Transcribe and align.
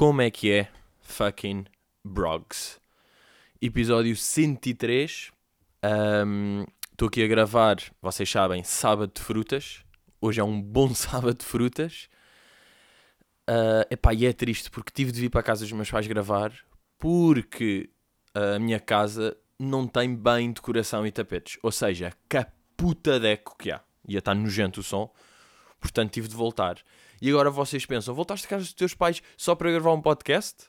Como 0.00 0.22
é 0.22 0.30
que 0.30 0.50
é? 0.50 0.66
Fucking 1.02 1.66
Brogs. 2.02 2.80
Episódio 3.60 4.16
103. 4.16 5.30
Estou 6.90 7.08
aqui 7.08 7.22
a 7.22 7.26
gravar, 7.26 7.76
vocês 8.00 8.30
sabem, 8.30 8.64
sábado 8.64 9.12
de 9.14 9.20
frutas. 9.20 9.84
Hoje 10.18 10.40
é 10.40 10.42
um 10.42 10.58
bom 10.58 10.88
sábado 10.96 11.34
de 11.34 11.44
frutas. 11.44 12.08
Uh, 13.46 13.84
epá, 13.90 14.14
e 14.14 14.24
é 14.24 14.32
triste 14.32 14.70
porque 14.70 14.90
tive 14.90 15.12
de 15.12 15.20
vir 15.20 15.28
para 15.28 15.40
a 15.40 15.44
casa 15.44 15.66
dos 15.66 15.72
meus 15.72 15.90
pais 15.90 16.06
gravar 16.06 16.50
porque 16.98 17.90
a 18.32 18.58
minha 18.58 18.80
casa 18.80 19.36
não 19.58 19.86
tem 19.86 20.16
bem 20.16 20.50
decoração 20.50 21.06
e 21.06 21.12
tapetes. 21.12 21.58
Ou 21.62 21.70
seja, 21.70 22.10
que 22.26 22.42
puta 22.74 23.20
deco 23.20 23.54
que 23.58 23.70
há. 23.70 23.82
Ia 24.08 24.20
estar 24.20 24.34
nojento 24.34 24.80
o 24.80 24.82
som. 24.82 25.12
Portanto, 25.78 26.12
tive 26.12 26.26
de 26.26 26.36
voltar. 26.36 26.78
E 27.20 27.28
agora 27.30 27.50
vocês 27.50 27.84
pensam, 27.84 28.14
voltaste 28.14 28.46
a 28.46 28.50
casa 28.50 28.64
dos 28.64 28.72
teus 28.72 28.94
pais 28.94 29.22
só 29.36 29.54
para 29.54 29.70
gravar 29.70 29.92
um 29.92 30.00
podcast? 30.00 30.66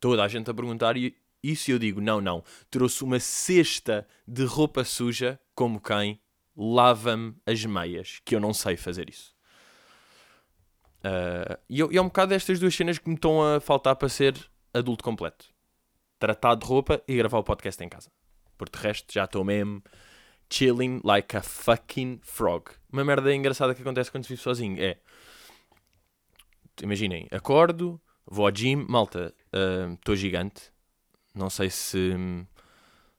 Toda 0.00 0.24
a 0.24 0.28
gente 0.28 0.50
a 0.50 0.54
perguntar 0.54 0.96
e 0.96 1.16
isso 1.42 1.70
eu 1.70 1.78
digo, 1.78 2.00
não, 2.00 2.20
não. 2.20 2.42
Trouxe 2.70 3.04
uma 3.04 3.20
cesta 3.20 4.06
de 4.26 4.44
roupa 4.44 4.82
suja, 4.84 5.38
como 5.54 5.80
quem 5.80 6.20
lava-me 6.56 7.36
as 7.46 7.64
meias, 7.64 8.20
que 8.24 8.34
eu 8.34 8.40
não 8.40 8.52
sei 8.52 8.76
fazer 8.76 9.08
isso. 9.08 9.34
Uh, 11.04 11.56
e, 11.68 11.78
eu, 11.78 11.92
e 11.92 11.98
é 11.98 12.02
um 12.02 12.06
bocado 12.06 12.30
destas 12.30 12.58
duas 12.58 12.74
cenas 12.74 12.98
que 12.98 13.08
me 13.08 13.14
estão 13.14 13.42
a 13.42 13.60
faltar 13.60 13.94
para 13.94 14.08
ser 14.08 14.34
adulto 14.74 15.04
completo. 15.04 15.46
Tratar 16.18 16.54
de 16.56 16.66
roupa 16.66 17.02
e 17.06 17.14
gravar 17.16 17.38
o 17.38 17.44
podcast 17.44 17.82
em 17.84 17.88
casa. 17.88 18.10
Porque 18.58 18.76
de 18.76 18.82
resto 18.82 19.12
já 19.12 19.24
estou 19.24 19.44
mesmo 19.44 19.82
chilling 20.50 21.00
like 21.04 21.36
a 21.36 21.42
fucking 21.42 22.20
frog. 22.22 22.70
Uma 22.90 23.04
merda 23.04 23.32
engraçada 23.34 23.74
que 23.74 23.82
acontece 23.82 24.10
quando 24.10 24.24
se 24.24 24.30
vive 24.30 24.42
sozinho 24.42 24.82
é. 24.82 24.98
Imaginem, 26.82 27.26
acordo, 27.30 28.00
vou 28.26 28.46
ao 28.46 28.52
gym, 28.54 28.76
malta, 28.88 29.34
estou 29.94 30.14
uh, 30.14 30.16
gigante. 30.16 30.72
Não 31.34 31.50
sei 31.50 31.70
se. 31.70 32.14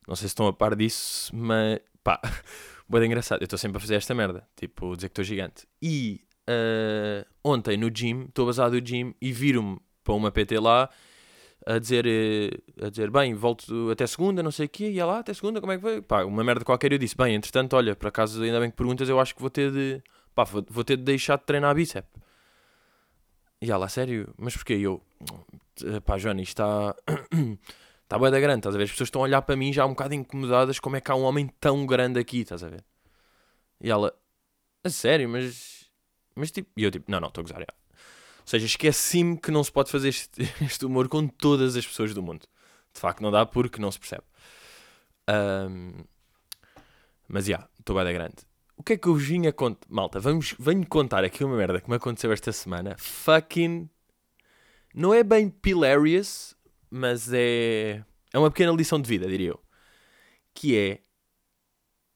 Não 0.07 0.15
sei 0.15 0.27
se 0.27 0.31
estão 0.33 0.47
a 0.47 0.53
par 0.53 0.75
disso, 0.75 1.35
mas. 1.35 1.79
pá, 2.03 2.19
boa 2.87 3.05
engraçado. 3.05 3.41
Eu 3.41 3.45
estou 3.45 3.59
sempre 3.59 3.77
a 3.77 3.79
fazer 3.79 3.95
esta 3.95 4.13
merda, 4.13 4.47
tipo, 4.55 4.95
dizer 4.95 5.09
que 5.09 5.11
estou 5.11 5.25
gigante. 5.25 5.67
E 5.81 6.21
uh, 6.49 7.25
ontem 7.43 7.77
no 7.77 7.89
gym, 7.93 8.25
estou 8.25 8.45
basado 8.45 8.73
no 8.73 8.85
gym 8.85 9.13
e 9.21 9.31
viro-me 9.31 9.79
para 10.03 10.13
uma 10.13 10.31
PT 10.31 10.59
lá 10.59 10.89
a 11.67 11.79
dizer, 11.79 12.05
eh, 12.07 12.85
a 12.85 12.89
dizer, 12.89 13.11
bem, 13.11 13.33
volto 13.33 13.91
até 13.91 14.07
segunda, 14.07 14.41
não 14.41 14.51
sei 14.51 14.67
o 14.67 14.69
quê, 14.69 14.89
e 14.89 15.03
lá, 15.03 15.19
até 15.19 15.33
segunda, 15.33 15.59
como 15.59 15.73
é 15.73 15.75
que 15.75 15.81
foi? 15.81 16.01
Pá, 16.01 16.23
uma 16.23 16.41
merda 16.41 16.63
qualquer, 16.63 16.93
eu 16.93 16.97
disse, 16.97 17.15
bem, 17.17 17.35
entretanto, 17.35 17.75
olha, 17.75 17.93
por 17.93 18.07
acaso, 18.07 18.41
ainda 18.41 18.57
bem 18.61 18.71
que 18.71 18.77
perguntas, 18.77 19.09
eu 19.09 19.19
acho 19.19 19.35
que 19.35 19.41
vou 19.41 19.49
ter 19.49 19.69
de, 19.69 20.01
pá, 20.33 20.45
vou, 20.45 20.65
vou 20.69 20.83
ter 20.85 20.95
de 20.95 21.03
deixar 21.03 21.37
de 21.37 21.43
treinar 21.43 21.71
a 21.71 21.73
bíceps. 21.73 22.09
E 23.61 23.71
ela, 23.71 23.89
sério? 23.89 24.33
Mas 24.37 24.55
porquê? 24.55 24.75
E 24.75 24.83
eu, 24.83 25.01
pá, 26.05 26.17
Joana, 26.17 26.41
isto 26.41 26.61
está, 26.61 26.95
está 28.03 28.19
bem 28.19 28.31
da 28.31 28.39
grande, 28.39 28.59
estás 28.59 28.75
a 28.75 28.77
ver? 28.77 28.83
As 28.85 28.91
pessoas 28.91 29.07
estão 29.07 29.21
a 29.21 29.25
olhar 29.25 29.41
para 29.41 29.55
mim 29.55 29.73
já 29.73 29.85
um 29.85 29.89
bocado 29.89 30.13
incomodadas, 30.13 30.79
como 30.79 30.95
é 30.95 31.01
que 31.01 31.11
há 31.11 31.15
um 31.15 31.23
homem 31.23 31.47
tão 31.59 31.85
grande 31.85 32.19
aqui, 32.19 32.41
estás 32.41 32.63
a 32.63 32.69
ver? 32.69 32.83
E 33.81 33.89
ela, 33.89 34.13
a 34.83 34.89
sério, 34.89 35.27
mas, 35.29 35.89
mas 36.35 36.51
tipo, 36.51 36.69
e 36.77 36.83
eu 36.83 36.91
tipo, 36.91 37.09
não, 37.11 37.19
não, 37.19 37.29
estou 37.29 37.41
a 37.41 37.45
gozar. 37.45 37.61
Ou 37.61 37.65
seja, 38.45 38.65
esqueci-me 38.65 39.37
que 39.37 39.51
não 39.51 39.63
se 39.63 39.71
pode 39.71 39.91
fazer 39.91 40.09
este, 40.09 40.41
este, 40.61 40.85
humor 40.85 41.09
com 41.09 41.27
todas 41.27 41.75
as 41.75 41.85
pessoas 41.85 42.13
do 42.13 42.21
mundo. 42.23 42.47
De 42.93 42.99
facto, 42.99 43.21
não 43.21 43.31
dá 43.31 43.45
porque 43.45 43.81
não 43.81 43.91
se 43.91 43.99
percebe. 43.99 44.23
Um, 45.29 46.03
mas 47.27 47.45
já, 47.45 47.51
yeah, 47.51 47.69
estou 47.79 47.95
bem 47.95 48.05
da 48.05 48.13
grande. 48.13 48.37
O 48.77 48.83
que 48.83 48.93
é 48.93 48.97
que 48.97 49.07
eu 49.07 49.15
vim 49.15 49.47
a 49.47 49.51
contar? 49.51 49.87
Malta, 49.89 50.19
vamos, 50.19 50.55
venho 50.57 50.85
contar 50.87 51.23
aqui 51.23 51.43
uma 51.43 51.57
merda 51.57 51.81
que 51.81 51.89
me 51.89 51.95
aconteceu 51.95 52.31
esta 52.31 52.51
semana. 52.51 52.95
Fucking. 52.97 53.89
Não 54.93 55.13
é 55.13 55.23
bem 55.23 55.53
hilarious, 55.65 56.55
mas 56.89 57.33
é. 57.33 58.03
É 58.31 58.39
uma 58.39 58.51
pequena 58.51 58.71
lição 58.71 59.01
de 59.01 59.09
vida, 59.09 59.27
diria 59.27 59.49
eu. 59.49 59.59
Que 60.53 60.77
é. 60.77 61.01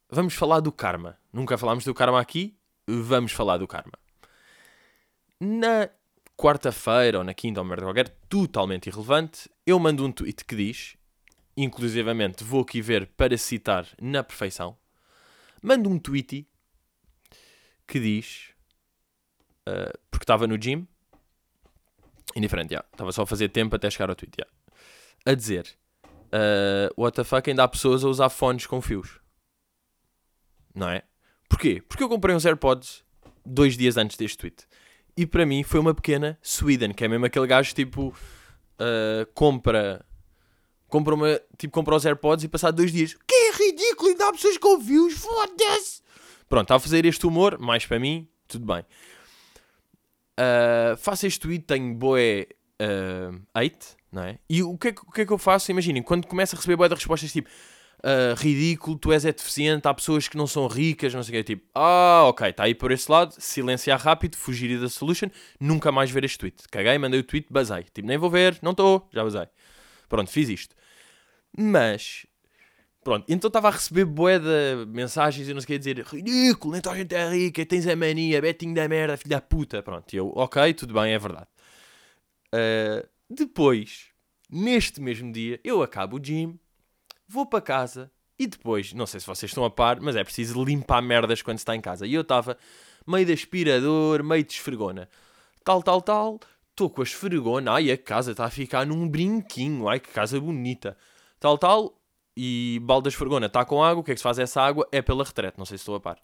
Vamos 0.09 0.35
falar 0.35 0.59
do 0.59 0.71
karma. 0.71 1.17
Nunca 1.33 1.57
falámos 1.57 1.83
do 1.83 1.93
karma 1.93 2.21
aqui. 2.21 2.55
Vamos 2.87 3.31
falar 3.31 3.57
do 3.57 3.67
karma. 3.67 3.93
Na 5.39 5.89
quarta-feira 6.41 7.19
ou 7.19 7.23
na 7.23 7.33
quinta 7.33 7.59
ou 7.59 7.65
merda 7.65 7.85
qualquer, 7.85 8.09
totalmente 8.27 8.87
irrelevante, 8.87 9.49
eu 9.65 9.77
mando 9.77 10.03
um 10.03 10.11
tweet 10.11 10.43
que 10.43 10.55
diz, 10.55 10.97
inclusivamente 11.55 12.43
vou 12.43 12.61
aqui 12.61 12.81
ver 12.81 13.05
para 13.15 13.37
citar 13.37 13.87
na 14.01 14.23
perfeição, 14.23 14.75
mando 15.61 15.87
um 15.87 15.99
tweet 15.99 16.47
que 17.91 17.99
diz, 17.99 18.53
uh, 19.67 19.91
porque 20.09 20.23
estava 20.23 20.47
no 20.47 20.57
gym, 20.57 20.87
indiferente, 22.33 22.73
yeah, 22.73 22.87
estava 22.89 23.11
só 23.11 23.23
a 23.23 23.27
fazer 23.27 23.49
tempo 23.49 23.75
até 23.75 23.89
chegar 23.89 24.09
ao 24.09 24.15
tweet, 24.15 24.33
yeah, 24.39 24.53
a 25.25 25.33
dizer, 25.33 25.67
uh, 26.05 26.93
what 26.97 27.13
the 27.13 27.25
fuck, 27.25 27.49
ainda 27.49 27.65
há 27.65 27.67
pessoas 27.67 28.05
a 28.05 28.07
usar 28.07 28.29
fones 28.29 28.65
com 28.65 28.81
fios. 28.81 29.19
Não 30.73 30.87
é? 30.87 31.03
Porquê? 31.49 31.83
Porque 31.85 32.01
eu 32.01 32.07
comprei 32.07 32.33
uns 32.33 32.45
AirPods 32.45 33.03
dois 33.45 33.75
dias 33.75 33.97
antes 33.97 34.15
deste 34.15 34.37
tweet. 34.37 34.65
E 35.17 35.27
para 35.27 35.45
mim 35.45 35.61
foi 35.61 35.81
uma 35.81 35.93
pequena 35.93 36.39
Sweden, 36.41 36.93
que 36.93 37.03
é 37.03 37.09
mesmo 37.09 37.25
aquele 37.25 37.45
gajo 37.45 37.75
tipo 37.75 38.07
uh, 38.07 39.25
compra 39.33 40.05
compra 40.87 41.13
uma 41.13 41.41
tipo 41.57 41.73
compra 41.73 41.95
os 41.95 42.05
AirPods 42.05 42.45
e 42.45 42.47
passado 42.47 42.75
dois 42.75 42.93
dias 42.93 43.17
que 43.27 43.35
é 43.35 43.51
ridículo, 43.51 44.11
ainda 44.11 44.29
há 44.29 44.31
pessoas 44.31 44.57
com 44.57 44.79
views, 44.79 45.13
foda-se. 45.15 46.00
Pronto, 46.51 46.65
está 46.65 46.75
a 46.75 46.79
fazer 46.79 47.05
este 47.05 47.25
humor, 47.25 47.57
mais 47.57 47.85
para 47.85 47.97
mim, 47.97 48.27
tudo 48.45 48.65
bem. 48.65 48.83
Uh, 50.37 50.97
faço 50.97 51.25
este 51.25 51.39
tweet, 51.39 51.63
tenho 51.63 51.95
boé 51.95 52.45
uh, 52.81 53.41
hate, 53.53 53.95
não 54.11 54.23
é? 54.23 54.37
E 54.49 54.61
o 54.61 54.77
que 54.77 54.89
é, 54.89 54.91
o 54.91 55.11
que, 55.13 55.21
é 55.21 55.25
que 55.25 55.31
eu 55.31 55.37
faço? 55.37 55.71
Imaginem, 55.71 56.03
quando 56.03 56.27
começo 56.27 56.53
a 56.53 56.57
receber 56.57 56.75
boé 56.75 56.89
de 56.89 56.95
respostas 56.95 57.31
tipo 57.31 57.47
uh, 57.47 58.35
ridículo, 58.35 58.97
tu 58.97 59.13
és 59.13 59.23
é 59.23 59.31
deficiente, 59.31 59.87
há 59.87 59.93
pessoas 59.93 60.27
que 60.27 60.35
não 60.35 60.45
são 60.45 60.67
ricas, 60.67 61.13
não 61.13 61.23
sei 61.23 61.39
o 61.39 61.41
que, 61.41 61.55
tipo, 61.55 61.65
ah, 61.73 62.23
ok, 62.25 62.49
está 62.49 62.65
aí 62.65 62.75
por 62.75 62.91
esse 62.91 63.09
lado, 63.09 63.33
silenciar 63.39 64.01
rápido, 64.01 64.35
fugir 64.35 64.77
da 64.77 64.89
solution, 64.89 65.29
nunca 65.57 65.89
mais 65.89 66.11
ver 66.11 66.25
este 66.25 66.37
tweet. 66.37 66.67
Caguei, 66.69 66.97
mandei 66.97 67.21
o 67.21 67.23
tweet, 67.23 67.47
basei. 67.49 67.83
Tipo, 67.93 68.09
nem 68.09 68.17
vou 68.17 68.29
ver, 68.29 68.59
não 68.61 68.71
estou, 68.71 69.07
já 69.13 69.23
basei. 69.23 69.47
Pronto, 70.09 70.29
fiz 70.29 70.49
isto. 70.49 70.75
Mas, 71.57 72.25
pronto, 73.03 73.25
então 73.27 73.47
estava 73.47 73.67
a 73.67 73.71
receber 73.71 74.05
bué 74.05 74.39
de 74.39 74.85
mensagens 74.87 75.47
e 75.47 75.53
não 75.53 75.61
sei 75.61 75.65
o 75.65 75.67
que 75.67 75.77
dizer, 75.79 76.05
ridículo, 76.05 76.81
toda 76.81 76.95
a 76.95 76.97
gente 76.99 77.15
é 77.15 77.29
rica, 77.29 77.65
tens 77.65 77.87
a 77.87 77.95
mania, 77.95 78.41
betinho 78.41 78.73
da 78.73 78.87
merda, 78.87 79.17
filho 79.17 79.29
da 79.29 79.41
puta. 79.41 79.81
Pronto, 79.83 80.13
eu, 80.13 80.31
ok, 80.35 80.73
tudo 80.73 80.93
bem, 80.93 81.13
é 81.13 81.19
verdade. 81.19 81.47
Uh, 82.53 83.07
depois, 83.29 84.07
neste 84.49 85.01
mesmo 85.01 85.31
dia, 85.31 85.59
eu 85.63 85.81
acabo 85.81 86.17
o 86.17 86.19
gym, 86.19 86.59
vou 87.27 87.45
para 87.45 87.61
casa 87.61 88.11
e 88.41 88.47
depois, 88.47 88.91
não 88.93 89.05
sei 89.05 89.19
se 89.19 89.27
vocês 89.27 89.51
estão 89.51 89.63
a 89.63 89.69
par, 89.69 90.01
mas 90.01 90.15
é 90.15 90.23
preciso 90.23 90.63
limpar 90.63 90.99
merdas 90.99 91.43
quando 91.43 91.59
se 91.59 91.61
está 91.61 91.75
em 91.75 91.79
casa. 91.79 92.07
E 92.07 92.13
eu 92.15 92.21
estava 92.21 92.57
meio 93.05 93.23
de 93.23 93.33
aspirador, 93.33 94.23
meio 94.23 94.43
de 94.43 94.53
esfregona. 94.53 95.07
Tal, 95.63 95.83
tal, 95.83 96.01
tal. 96.01 96.39
Estou 96.71 96.89
com 96.89 97.01
a 97.01 97.03
esfregona. 97.03 97.73
Ai, 97.73 97.91
a 97.91 97.97
casa 97.99 98.31
está 98.31 98.45
a 98.45 98.49
ficar 98.49 98.83
num 98.83 99.07
brinquinho. 99.07 99.87
Ai, 99.87 99.99
que 99.99 100.09
casa 100.09 100.39
bonita. 100.39 100.97
Tal, 101.39 101.55
tal. 101.55 102.00
E 102.35 102.79
balde 102.83 103.05
da 103.05 103.09
esfregona 103.09 103.47
está 103.47 103.65
com 103.65 103.83
água. 103.83 104.01
O 104.01 104.03
que 104.03 104.11
é 104.11 104.13
que 104.13 104.19
se 104.19 104.23
faz 104.23 104.39
essa 104.39 104.61
água? 104.61 104.87
É 104.91 105.01
pela 105.01 105.23
retrete. 105.23 105.57
Não 105.57 105.65
sei 105.65 105.77
se 105.77 105.81
estou 105.81 105.95
a 105.95 105.99
par. 105.99 106.17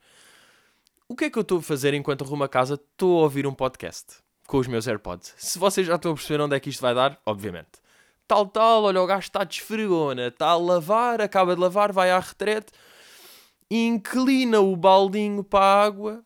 O 1.07 1.15
que 1.15 1.25
é 1.25 1.29
que 1.29 1.37
eu 1.37 1.41
estou 1.41 1.59
a 1.59 1.61
fazer 1.61 1.93
enquanto 1.93 2.23
arrumo 2.23 2.43
a 2.43 2.49
casa? 2.49 2.75
Estou 2.75 3.19
a 3.19 3.23
ouvir 3.23 3.45
um 3.47 3.53
podcast 3.53 4.17
com 4.47 4.57
os 4.57 4.67
meus 4.67 4.87
AirPods. 4.87 5.33
Se 5.37 5.59
vocês 5.59 5.85
já 5.85 5.95
estão 5.95 6.11
a 6.11 6.15
perceber 6.15 6.41
onde 6.41 6.55
é 6.55 6.59
que 6.59 6.69
isto 6.69 6.81
vai 6.81 6.93
dar, 6.93 7.19
obviamente 7.25 7.87
tal, 8.27 8.45
tal, 8.45 8.83
olha, 8.83 9.01
o 9.01 9.07
gajo 9.07 9.27
está 9.27 9.43
de 9.43 9.55
esfregona, 9.55 10.27
está 10.27 10.47
a 10.47 10.57
lavar, 10.57 11.21
acaba 11.21 11.55
de 11.55 11.61
lavar, 11.61 11.93
vai 11.93 12.11
à 12.11 12.19
retrete, 12.19 12.73
inclina 13.71 14.59
o 14.59 14.75
baldinho 14.75 15.43
para 15.43 15.63
a 15.63 15.83
água, 15.85 16.25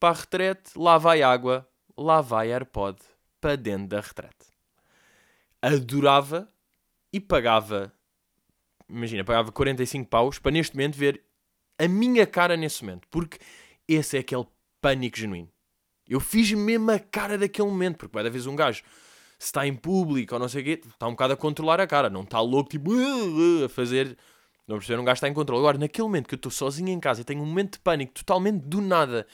para 0.00 0.08
a 0.10 0.20
retrete, 0.20 0.72
lá 0.76 0.96
vai 0.96 1.22
água, 1.22 1.68
lá 1.96 2.20
vai 2.20 2.50
AirPod, 2.50 2.98
para 3.40 3.56
dentro 3.56 3.88
da 3.88 4.00
retrete. 4.00 4.48
Adorava 5.60 6.48
e 7.12 7.20
pagava, 7.20 7.92
imagina, 8.88 9.24
pagava 9.24 9.52
45 9.52 10.08
paus 10.08 10.38
para 10.38 10.52
neste 10.52 10.74
momento 10.74 10.96
ver 10.96 11.22
a 11.78 11.86
minha 11.86 12.26
cara 12.26 12.56
nesse 12.56 12.84
momento, 12.84 13.06
porque 13.10 13.38
esse 13.86 14.16
é 14.16 14.20
aquele 14.20 14.46
pânico 14.80 15.18
genuíno. 15.18 15.48
Eu 16.08 16.20
fiz 16.20 16.50
mesmo 16.52 16.90
a 16.90 16.98
cara 16.98 17.36
daquele 17.36 17.68
momento, 17.68 17.98
porque 17.98 18.14
vai 18.14 18.28
vez 18.28 18.46
um 18.46 18.56
gajo 18.56 18.82
se 19.38 19.46
está 19.46 19.66
em 19.66 19.74
público 19.74 20.34
ou 20.34 20.40
não 20.40 20.48
sei 20.48 20.62
o 20.62 20.64
quê, 20.64 20.80
está 20.84 21.06
um 21.06 21.12
bocado 21.12 21.34
a 21.34 21.36
controlar 21.36 21.80
a 21.80 21.86
cara, 21.86 22.10
não 22.10 22.22
está 22.22 22.40
louco, 22.40 22.70
tipo, 22.70 22.90
uh, 22.90 23.60
uh, 23.60 23.64
a 23.66 23.68
fazer. 23.68 24.16
Não 24.66 24.76
perceber, 24.76 25.00
um 25.00 25.04
gajo 25.04 25.14
está 25.14 25.28
em 25.28 25.32
controle. 25.32 25.60
Agora, 25.60 25.78
naquele 25.78 26.06
momento 26.06 26.28
que 26.28 26.34
eu 26.34 26.36
estou 26.36 26.50
sozinho 26.50 26.88
em 26.88 27.00
casa 27.00 27.20
e 27.20 27.24
tenho 27.24 27.40
um 27.40 27.46
momento 27.46 27.74
de 27.74 27.78
pânico 27.78 28.12
totalmente 28.12 28.62
do 28.64 28.80
nada, 28.80 29.26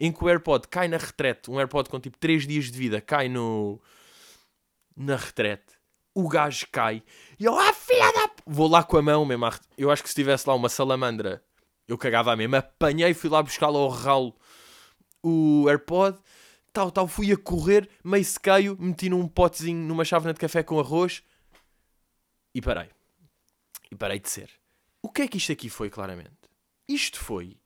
em 0.00 0.10
que 0.10 0.24
o 0.24 0.28
AirPod 0.28 0.66
cai 0.68 0.88
na 0.88 0.96
retrete, 0.96 1.50
um 1.50 1.58
AirPod 1.58 1.88
com 1.88 2.00
tipo 2.00 2.16
3 2.18 2.46
dias 2.46 2.70
de 2.70 2.78
vida 2.78 3.00
cai 3.00 3.28
no. 3.28 3.80
na 4.96 5.16
retrete, 5.16 5.74
o 6.14 6.28
gajo 6.28 6.66
cai 6.72 7.02
e 7.38 7.44
eu, 7.44 7.58
ah, 7.58 7.72
filha 7.72 8.12
da. 8.12 8.30
Vou 8.46 8.68
lá 8.68 8.82
com 8.82 8.96
a 8.96 9.02
mão 9.02 9.24
mesmo. 9.24 9.48
Eu 9.76 9.90
acho 9.90 10.02
que 10.02 10.08
se 10.08 10.14
tivesse 10.14 10.48
lá 10.48 10.54
uma 10.54 10.68
salamandra, 10.68 11.42
eu 11.86 11.96
cagava 11.96 12.32
a 12.32 12.36
mesmo. 12.36 12.56
Apanhei, 12.56 13.14
fui 13.14 13.30
lá 13.30 13.42
buscar 13.42 13.66
ao 13.66 13.88
ralo 13.88 14.34
o 15.22 15.68
AirPod 15.68 16.18
tal, 16.72 16.90
tal, 16.90 17.06
fui 17.08 17.32
a 17.32 17.36
correr, 17.36 17.88
meio 18.04 18.24
sequeio, 18.24 18.76
meti 18.78 19.08
num 19.08 19.26
potezinho, 19.28 19.86
numa 19.86 20.04
chávena 20.04 20.32
de 20.32 20.40
café 20.40 20.62
com 20.62 20.78
arroz 20.78 21.22
e 22.54 22.60
parei. 22.60 22.90
E 23.90 23.96
parei 23.96 24.20
de 24.20 24.28
ser. 24.28 24.50
O 25.02 25.10
que 25.10 25.22
é 25.22 25.28
que 25.28 25.38
isto 25.38 25.52
aqui 25.52 25.68
foi, 25.68 25.90
claramente? 25.90 26.30
Isto 26.88 27.18
foi. 27.18 27.56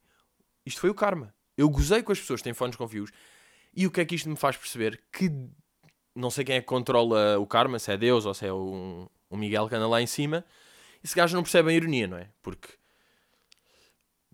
Isto 0.64 0.81
foi 0.81 0.91
o 0.91 0.94
karma. 0.94 1.35
Eu 1.56 1.69
gozei 1.69 2.02
com 2.02 2.12
as 2.12 2.20
pessoas 2.20 2.41
que 2.41 2.44
têm 2.44 2.55
fones 2.55 2.76
com 2.76 2.88
fios. 2.88 3.11
E 3.75 3.87
o 3.87 3.91
que 3.91 4.00
é 4.00 4.05
que 4.05 4.14
isto 4.14 4.29
me 4.29 4.37
faz 4.37 4.56
perceber? 4.56 5.02
Que 5.12 5.31
não 6.15 6.31
sei 6.31 6.45
quem 6.45 6.57
é 6.57 6.61
que 6.61 6.67
controla 6.67 7.39
o 7.39 7.47
karma, 7.47 7.79
se 7.79 7.93
é 7.93 7.97
Deus 7.97 8.25
ou 8.25 8.35
se 8.35 8.47
é 8.47 8.53
o, 8.53 9.09
Miguel 9.31 9.69
que 9.69 9.75
anda 9.75 9.89
lá 9.89 10.01
em 10.01 10.07
cima. 10.07 10.45
Esse 11.03 11.15
gajo 11.15 11.35
não 11.35 11.43
percebe 11.43 11.71
a 11.71 11.73
ironia, 11.73 12.07
não 12.07 12.17
é? 12.17 12.29
Porque. 12.41 12.69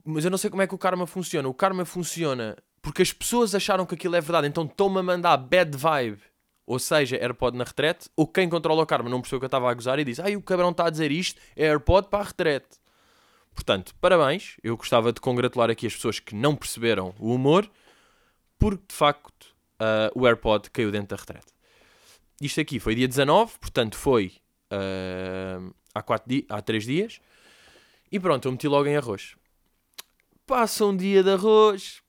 Mas 0.05 0.25
eu 0.25 0.31
não 0.31 0.39
sei 0.39 0.51
como 0.51 0.63
é 0.63 0.67
que 0.67 0.75
o 0.75 0.79
karma 0.79 1.07
funciona. 1.07 1.49
O 1.49 1.55
karma 1.55 1.85
funciona 1.85 2.57
porque 2.83 3.03
as 3.03 3.13
pessoas 3.13 3.55
acharam 3.55 3.87
que 3.87 3.95
aquilo 3.95 4.17
é 4.17 4.21
verdade, 4.21 4.47
então 4.47 4.65
estão-me 4.65 4.99
a 4.99 5.03
mandar 5.03 5.37
bad 5.37 5.77
vibe. 5.77 6.21
Ou 6.67 6.79
seja, 6.79 7.17
AirPod 7.17 7.57
na 7.57 7.65
retrete, 7.65 8.09
ou 8.15 8.27
quem 8.29 8.49
controla 8.49 8.83
o 8.83 8.87
karma 8.87 9.11
não 9.11 9.21
percebeu 9.21 9.41
que 9.41 9.45
eu 9.45 9.49
estava 9.49 9.71
a 9.71 9.75
gozar 9.75 9.99
e 9.99 10.05
diz: 10.05 10.21
Ai, 10.21 10.37
o 10.37 10.43
cabrão 10.43 10.71
está 10.71 10.87
a 10.87 10.91
dizer 10.91 11.11
isto, 11.11 11.41
é 11.57 11.67
AirPod 11.67 12.09
para 12.09 12.21
a 12.21 12.27
retrete. 12.27 12.79
Portanto, 13.53 13.95
parabéns. 14.01 14.57
Eu 14.63 14.77
gostava 14.77 15.13
de 15.13 15.21
congratular 15.21 15.71
aqui 15.71 15.87
as 15.87 15.95
pessoas 15.95 16.21
que 16.21 16.35
não 16.35 16.55
perceberam 16.55 17.15
o 17.19 17.35
humor, 17.35 17.69
porque 18.59 18.85
de 18.89 18.95
facto 18.95 19.47
uh, 19.81 20.13
o 20.15 20.27
AirPod 20.27 20.71
caiu 20.71 20.93
dentro 20.93 21.17
da 21.17 21.21
retrete. 21.21 21.53
Isto 22.41 22.61
aqui 22.61 22.81
foi 22.81 22.95
dia 22.95 23.07
19, 23.07 23.59
portanto 23.59 23.97
foi 23.97 24.33
uh, 24.73 25.75
há, 25.95 26.03
quatro 26.03 26.29
di 26.29 26.47
há 26.49 26.63
3 26.63 26.85
dias. 26.85 27.21
E 28.11 28.19
pronto, 28.19 28.47
eu 28.49 28.53
meti 28.53 28.67
logo 28.67 28.89
em 28.89 28.97
arroz. 28.97 29.37
Passa 30.47 30.85
um 30.87 30.97
dia 30.97 31.23
de 31.23 31.31
arroz, 31.31 32.03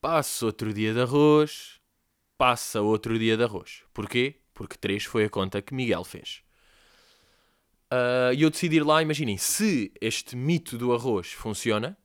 passa 0.00 0.46
outro 0.46 0.72
dia 0.72 0.94
de 0.94 1.00
arroz, 1.00 1.80
passa 2.38 2.80
outro 2.80 3.18
dia 3.18 3.36
de 3.36 3.42
arroz. 3.42 3.82
Porquê? 3.92 4.36
Porque 4.54 4.76
3 4.78 5.04
foi 5.04 5.24
a 5.24 5.30
conta 5.30 5.60
que 5.60 5.74
Miguel 5.74 6.04
fez. 6.04 6.42
Uh, 7.92 8.32
e 8.34 8.42
eu 8.42 8.50
decidi 8.50 8.76
ir 8.76 8.84
lá, 8.84 9.02
imaginem, 9.02 9.36
se 9.36 9.92
este 10.00 10.36
mito 10.36 10.78
do 10.78 10.92
arroz 10.92 11.32
funciona, 11.32 11.96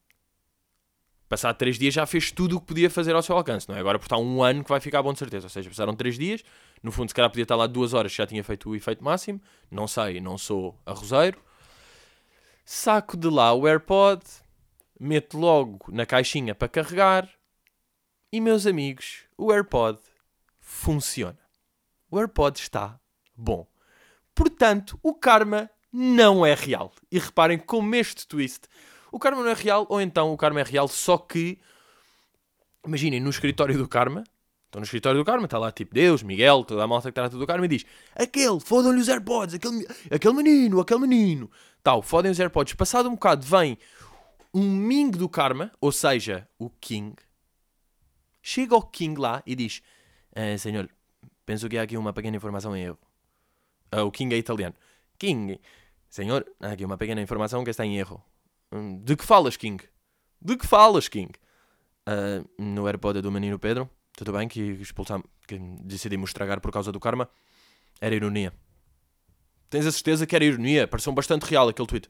passado 1.34 1.58
3 1.58 1.80
dias 1.80 1.94
já 1.96 2.06
fez 2.06 2.32
tudo 2.32 2.58
o 2.58 2.62
que 2.62 2.68
podia 2.68 2.92
fazer 2.92 3.16
ao 3.16 3.22
seu 3.24 3.36
alcance, 3.36 3.68
não 3.68 3.76
é? 3.76 3.80
Agora 3.80 3.98
por 3.98 4.06
estar 4.06 4.18
um 4.18 4.44
ano 4.44 4.64
que 4.64 4.70
vai 4.70 4.80
ficar 4.80 5.02
bom 5.02 5.12
de 5.12 5.18
certeza. 5.18 5.48
Ou 5.48 5.50
seja, 5.50 5.68
passaram 5.68 5.96
3 5.96 6.16
dias, 6.16 6.44
no 6.84 6.92
fundo 6.92 7.10
se 7.10 7.16
calhar 7.16 7.30
podia 7.32 7.42
estar 7.42 7.56
lá 7.56 7.66
2 7.66 7.96
horas 7.96 8.12
já 8.12 8.28
tinha 8.28 8.44
feito 8.44 8.70
o 8.70 8.76
efeito 8.76 9.04
máximo. 9.04 9.42
Não 9.72 9.88
sei, 9.88 10.22
não 10.22 10.38
sou 10.38 10.80
arrozeiro. 10.86 11.42
Saco 12.64 13.18
de 13.18 13.28
lá 13.28 13.52
o 13.52 13.68
AirPod, 13.68 14.22
meto 15.00 15.40
logo 15.40 15.80
na 15.92 16.06
caixinha 16.06 16.54
para 16.54 16.68
carregar. 16.68 17.28
E 18.32 18.40
meus 18.40 18.68
amigos, 18.68 19.24
o 19.36 19.52
AirPod 19.52 20.00
funciona. 20.60 21.40
O 22.12 22.20
AirPod 22.20 22.60
está 22.60 23.00
bom. 23.36 23.66
Portanto, 24.36 25.00
o 25.02 25.16
karma 25.16 25.68
não 25.92 26.46
é 26.46 26.54
real. 26.54 26.94
E 27.12 27.18
reparem 27.18 27.58
como 27.58 27.96
este 27.96 28.28
twist. 28.28 28.68
O 29.14 29.20
karma 29.20 29.44
não 29.44 29.50
é 29.52 29.54
real, 29.54 29.86
ou 29.90 30.02
então 30.02 30.34
o 30.34 30.38
karma 30.38 30.62
é 30.62 30.64
real, 30.64 30.88
só 30.88 31.20
que. 31.20 31.60
Imaginem, 32.84 33.20
no 33.20 33.30
escritório 33.30 33.78
do 33.78 33.88
karma. 33.88 34.24
Estão 34.66 34.80
no 34.80 34.86
escritório 34.86 35.20
do 35.20 35.24
karma, 35.24 35.46
está 35.46 35.60
lá 35.60 35.72
tipo 35.72 35.94
Deus, 35.94 36.24
Miguel, 36.24 36.64
toda 36.64 36.84
a 36.84 36.88
malta 36.88 37.10
que 37.10 37.14
trata 37.14 37.38
do 37.38 37.46
karma 37.46 37.64
e 37.66 37.70
diz: 37.70 37.86
Aquele, 38.16 38.60
fodam-lhe 38.60 39.00
os 39.00 39.08
AirPods, 39.08 39.54
aquele, 39.54 39.88
aquele 40.10 40.34
menino, 40.34 40.80
aquele 40.80 41.02
menino. 41.02 41.52
Tal, 41.84 42.02
fodem 42.02 42.32
os 42.32 42.40
AirPods. 42.40 42.74
Passado 42.74 43.08
um 43.08 43.12
bocado 43.12 43.46
vem 43.46 43.78
um 44.52 44.64
Ming 44.64 45.12
do 45.12 45.30
karma, 45.30 45.72
ou 45.80 45.92
seja, 45.92 46.50
o 46.58 46.72
King. 46.72 47.16
Chega 48.42 48.74
ao 48.74 48.82
King 48.82 49.22
lá 49.22 49.44
e 49.46 49.56
diz: 49.56 49.84
eh, 50.34 50.58
Senhor, 50.58 50.90
penso 51.46 51.70
que 51.70 51.78
há 51.78 51.84
aqui 51.84 51.96
uma 51.96 52.14
pequena 52.14 52.36
informação 52.36 52.76
em 52.76 52.82
erro. 52.82 53.00
Uh, 53.94 54.02
o 54.02 54.12
King 54.12 54.34
é 54.34 54.40
italiano. 54.40 54.76
King, 55.20 55.62
senhor, 56.10 56.44
há 56.60 56.70
aqui 56.70 56.84
uma 56.84 56.98
pequena 56.98 57.22
informação 57.22 57.64
que 57.64 57.70
está 57.70 57.86
em 57.86 57.96
erro. 57.96 58.20
Hum, 58.74 59.00
de 59.04 59.16
que 59.16 59.24
falas, 59.24 59.56
King? 59.56 59.84
De 60.42 60.58
que 60.58 60.66
falas, 60.66 61.08
King? 61.08 61.32
Uh, 62.08 62.44
no 62.58 62.88
AirPod 62.88 63.22
do 63.22 63.32
menino 63.32 63.60
Pedro, 63.60 63.88
tudo 64.18 64.34
bem 64.34 64.48
que 64.48 64.78
que 65.48 65.60
decidimos 65.84 66.32
estragar 66.32 66.60
por 66.60 66.72
causa 66.72 66.92
do 66.92 67.00
karma. 67.00 67.30
Era 68.02 68.16
ironia. 68.16 68.52
Tens 69.70 69.86
a 69.86 69.92
certeza 69.92 70.26
que 70.26 70.36
era 70.36 70.44
ironia? 70.44 70.88
Pareceu 70.88 71.14
bastante 71.14 71.44
real 71.44 71.70
aquele 71.70 71.88
tweet. 71.88 72.10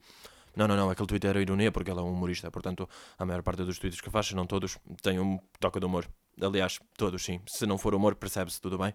Não, 0.56 0.66
não, 0.66 0.76
não, 0.76 0.88
aquele 0.88 1.06
tweet 1.06 1.26
era 1.26 1.40
ironia 1.40 1.70
porque 1.70 1.90
ele 1.90 2.00
é 2.00 2.02
um 2.02 2.12
humorista, 2.12 2.50
portanto, 2.50 2.88
a 3.18 3.26
maior 3.26 3.42
parte 3.42 3.64
dos 3.64 3.78
tweets 3.78 4.00
que 4.00 4.08
faz, 4.08 4.32
não 4.32 4.46
todos, 4.46 4.78
têm 5.02 5.18
um 5.18 5.38
toque 5.58 5.80
de 5.80 5.86
humor. 5.86 6.08
Aliás, 6.40 6.78
todos 6.96 7.24
sim. 7.24 7.40
Se 7.46 7.66
não 7.66 7.76
for 7.76 7.94
humor, 7.94 8.14
percebe-se, 8.14 8.60
tudo 8.60 8.78
bem. 8.78 8.94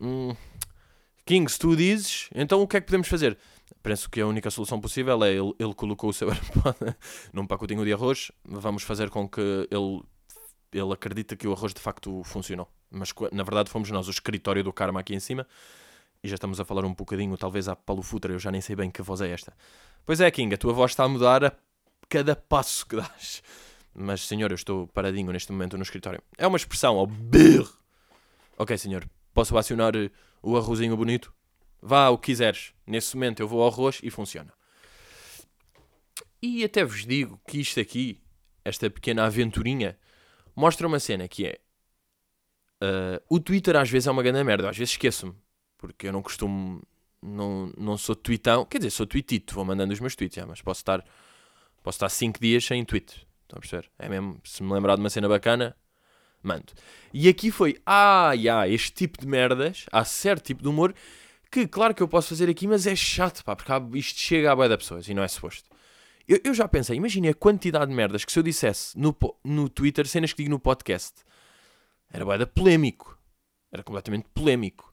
Hum, 0.00 0.36
King, 1.24 1.50
se 1.50 1.58
tu 1.58 1.74
dizes, 1.74 2.28
então 2.34 2.62
o 2.62 2.68
que 2.68 2.76
é 2.76 2.80
que 2.80 2.86
podemos 2.86 3.08
fazer? 3.08 3.38
Penso 3.82 4.10
que 4.10 4.20
a 4.20 4.26
única 4.26 4.50
solução 4.50 4.80
possível 4.80 5.22
é 5.24 5.32
ele, 5.32 5.54
ele 5.58 5.74
colocou 5.74 6.10
o 6.10 6.12
seu 6.12 6.28
AirPod 6.30 6.96
num 7.32 7.46
pacotinho 7.46 7.84
de 7.84 7.92
arroz. 7.92 8.30
Vamos 8.44 8.82
fazer 8.82 9.10
com 9.10 9.28
que 9.28 9.40
ele, 9.70 10.02
ele 10.72 10.92
acredite 10.92 11.36
que 11.36 11.46
o 11.46 11.52
arroz 11.52 11.72
de 11.74 11.80
facto 11.80 12.22
funcionou. 12.24 12.68
Mas 12.90 13.12
na 13.32 13.42
verdade 13.42 13.70
fomos 13.70 13.90
nós, 13.90 14.08
o 14.08 14.10
escritório 14.10 14.62
do 14.62 14.72
Karma 14.72 15.00
aqui 15.00 15.14
em 15.14 15.20
cima. 15.20 15.46
E 16.22 16.28
já 16.28 16.34
estamos 16.34 16.58
a 16.58 16.64
falar 16.64 16.84
um 16.84 16.94
bocadinho, 16.94 17.36
talvez, 17.36 17.68
à 17.68 17.76
Paulo 17.76 18.02
Futra. 18.02 18.32
Eu 18.32 18.38
já 18.38 18.50
nem 18.50 18.60
sei 18.60 18.74
bem 18.74 18.90
que 18.90 19.02
voz 19.02 19.20
é 19.20 19.30
esta. 19.30 19.52
Pois 20.04 20.20
é, 20.20 20.30
King, 20.30 20.54
a 20.54 20.58
tua 20.58 20.72
voz 20.72 20.92
está 20.92 21.04
a 21.04 21.08
mudar 21.08 21.44
a 21.44 21.52
cada 22.08 22.34
passo 22.34 22.86
que 22.86 22.96
dás. 22.96 23.42
Mas, 23.94 24.26
senhor, 24.26 24.50
eu 24.50 24.54
estou 24.54 24.86
paradinho 24.88 25.32
neste 25.32 25.52
momento 25.52 25.76
no 25.76 25.82
escritório. 25.82 26.22
É 26.36 26.46
uma 26.46 26.56
expressão, 26.56 26.96
ao 26.96 27.06
oh, 27.06 27.68
Ok, 28.58 28.76
senhor, 28.76 29.08
posso 29.32 29.56
acionar 29.56 29.92
o 30.42 30.56
arrozinho 30.56 30.96
bonito. 30.96 31.32
Vá 31.80 32.08
o 32.08 32.18
que 32.18 32.26
quiseres. 32.26 32.72
Nesse 32.86 33.14
momento 33.14 33.40
eu 33.40 33.48
vou 33.48 33.62
ao 33.62 33.68
arroz 33.68 34.00
e 34.02 34.10
funciona. 34.10 34.52
E 36.42 36.64
até 36.64 36.84
vos 36.84 37.06
digo 37.06 37.40
que 37.46 37.60
isto 37.60 37.80
aqui, 37.80 38.20
esta 38.64 38.88
pequena 38.90 39.24
aventurinha, 39.24 39.98
mostra 40.54 40.86
uma 40.86 41.00
cena 41.00 41.26
que 41.28 41.46
é. 41.46 41.58
Uh, 42.82 43.22
o 43.30 43.40
Twitter 43.40 43.74
às 43.76 43.88
vezes 43.88 44.06
é 44.06 44.10
uma 44.10 44.22
grande 44.22 44.44
merda, 44.44 44.68
às 44.68 44.76
vezes 44.76 44.92
esqueço-me, 44.92 45.34
porque 45.78 46.08
eu 46.08 46.12
não 46.12 46.22
costumo. 46.22 46.82
Não, 47.22 47.72
não 47.76 47.96
sou 47.96 48.14
tweetão, 48.14 48.64
quer 48.64 48.78
dizer, 48.78 48.90
sou 48.90 49.06
tweetito, 49.06 49.54
vou 49.54 49.64
mandando 49.64 49.92
os 49.92 49.98
meus 49.98 50.14
tweets, 50.14 50.44
mas 50.46 50.60
posso 50.60 50.80
estar 50.80 51.04
posso 51.82 51.96
estar 51.96 52.08
5 52.08 52.40
dias 52.40 52.64
sem 52.64 52.84
tweet. 52.84 53.26
Estão 53.42 53.58
a 53.58 53.60
perceber? 53.60 53.88
É 53.98 54.08
mesmo, 54.08 54.40
se 54.44 54.62
me 54.62 54.72
lembrar 54.72 54.96
de 54.96 55.00
uma 55.00 55.08
cena 55.08 55.28
bacana, 55.28 55.76
mando. 56.42 56.72
E 57.12 57.28
aqui 57.28 57.50
foi, 57.50 57.80
ah, 57.86 58.32
yeah, 58.32 58.68
este 58.68 58.92
tipo 58.92 59.20
de 59.20 59.26
merdas, 59.26 59.86
há 59.92 60.04
certo 60.04 60.44
tipo 60.44 60.62
de 60.62 60.68
humor 60.68 60.92
que, 61.50 61.66
claro 61.66 61.94
que 61.94 62.02
eu 62.02 62.08
posso 62.08 62.28
fazer 62.28 62.48
aqui, 62.48 62.66
mas 62.66 62.86
é 62.86 62.94
chato, 62.96 63.44
pá, 63.44 63.54
porque 63.54 63.98
isto 63.98 64.18
chega 64.18 64.52
à 64.52 64.56
boia 64.56 64.68
da 64.68 64.78
pessoas 64.78 65.08
e 65.08 65.14
não 65.14 65.22
é 65.22 65.28
suposto. 65.28 65.68
Eu, 66.28 66.40
eu 66.44 66.54
já 66.54 66.66
pensei, 66.66 66.96
imagine 66.96 67.28
a 67.28 67.34
quantidade 67.34 67.90
de 67.90 67.96
merdas 67.96 68.24
que 68.24 68.32
se 68.32 68.38
eu 68.38 68.42
dissesse 68.42 68.98
no, 68.98 69.16
no 69.44 69.68
Twitter, 69.68 70.06
cenas 70.06 70.32
que 70.32 70.38
digo 70.38 70.50
no 70.50 70.58
podcast, 70.58 71.22
era 72.12 72.24
boia 72.24 72.38
da 72.38 72.46
polémico. 72.46 73.18
Era 73.72 73.82
completamente 73.82 74.28
polémico. 74.34 74.92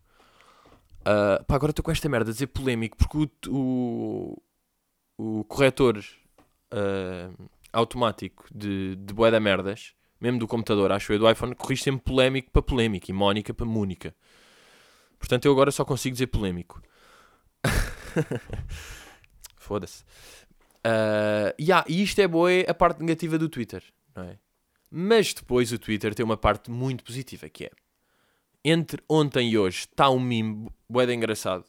Uh, 1.01 1.43
pá, 1.45 1.55
agora 1.55 1.71
estou 1.71 1.83
com 1.83 1.91
esta 1.91 2.07
merda 2.07 2.29
a 2.29 2.33
dizer 2.33 2.47
polémico 2.47 2.97
porque 2.97 3.17
o, 3.49 4.37
o, 5.17 5.39
o 5.39 5.43
corretor 5.45 5.97
uh, 5.97 7.49
automático 7.71 8.45
de, 8.53 8.95
de 8.95 9.13
boia 9.13 9.31
da 9.31 9.39
merdas 9.39 9.93
mesmo 10.23 10.39
do 10.39 10.47
computador, 10.47 10.89
acho 10.93 11.11
eu, 11.11 11.19
do 11.19 11.29
iPhone, 11.29 11.53
corrige 11.53 11.83
sempre 11.83 12.01
polémico 12.01 12.49
para 12.49 12.61
polémico 12.61 13.11
e 13.11 13.13
Mónica 13.13 13.53
para 13.53 13.65
Múnica. 13.65 14.15
Portanto, 15.23 15.45
eu 15.45 15.53
agora 15.53 15.71
só 15.71 15.85
consigo 15.85 16.11
dizer 16.11 16.27
polémico. 16.27 16.81
Foda-se. 19.55 20.03
Uh, 20.85 21.55
yeah, 21.57 21.85
e 21.87 22.03
isto 22.03 22.19
é 22.19 22.27
boa, 22.27 22.49
a 22.67 22.73
parte 22.73 22.99
negativa 22.99 23.37
do 23.37 23.47
Twitter, 23.47 23.81
não 24.13 24.25
é? 24.25 24.37
Mas 24.91 25.33
depois 25.33 25.71
o 25.71 25.79
Twitter 25.79 26.13
tem 26.13 26.25
uma 26.25 26.35
parte 26.35 26.69
muito 26.69 27.05
positiva, 27.05 27.47
que 27.47 27.63
é 27.63 27.71
entre 28.65 29.01
ontem 29.07 29.49
e 29.49 29.57
hoje 29.57 29.87
está 29.89 30.09
um 30.09 30.19
meme 30.19 30.69
bué 30.89 31.05
engraçado. 31.13 31.63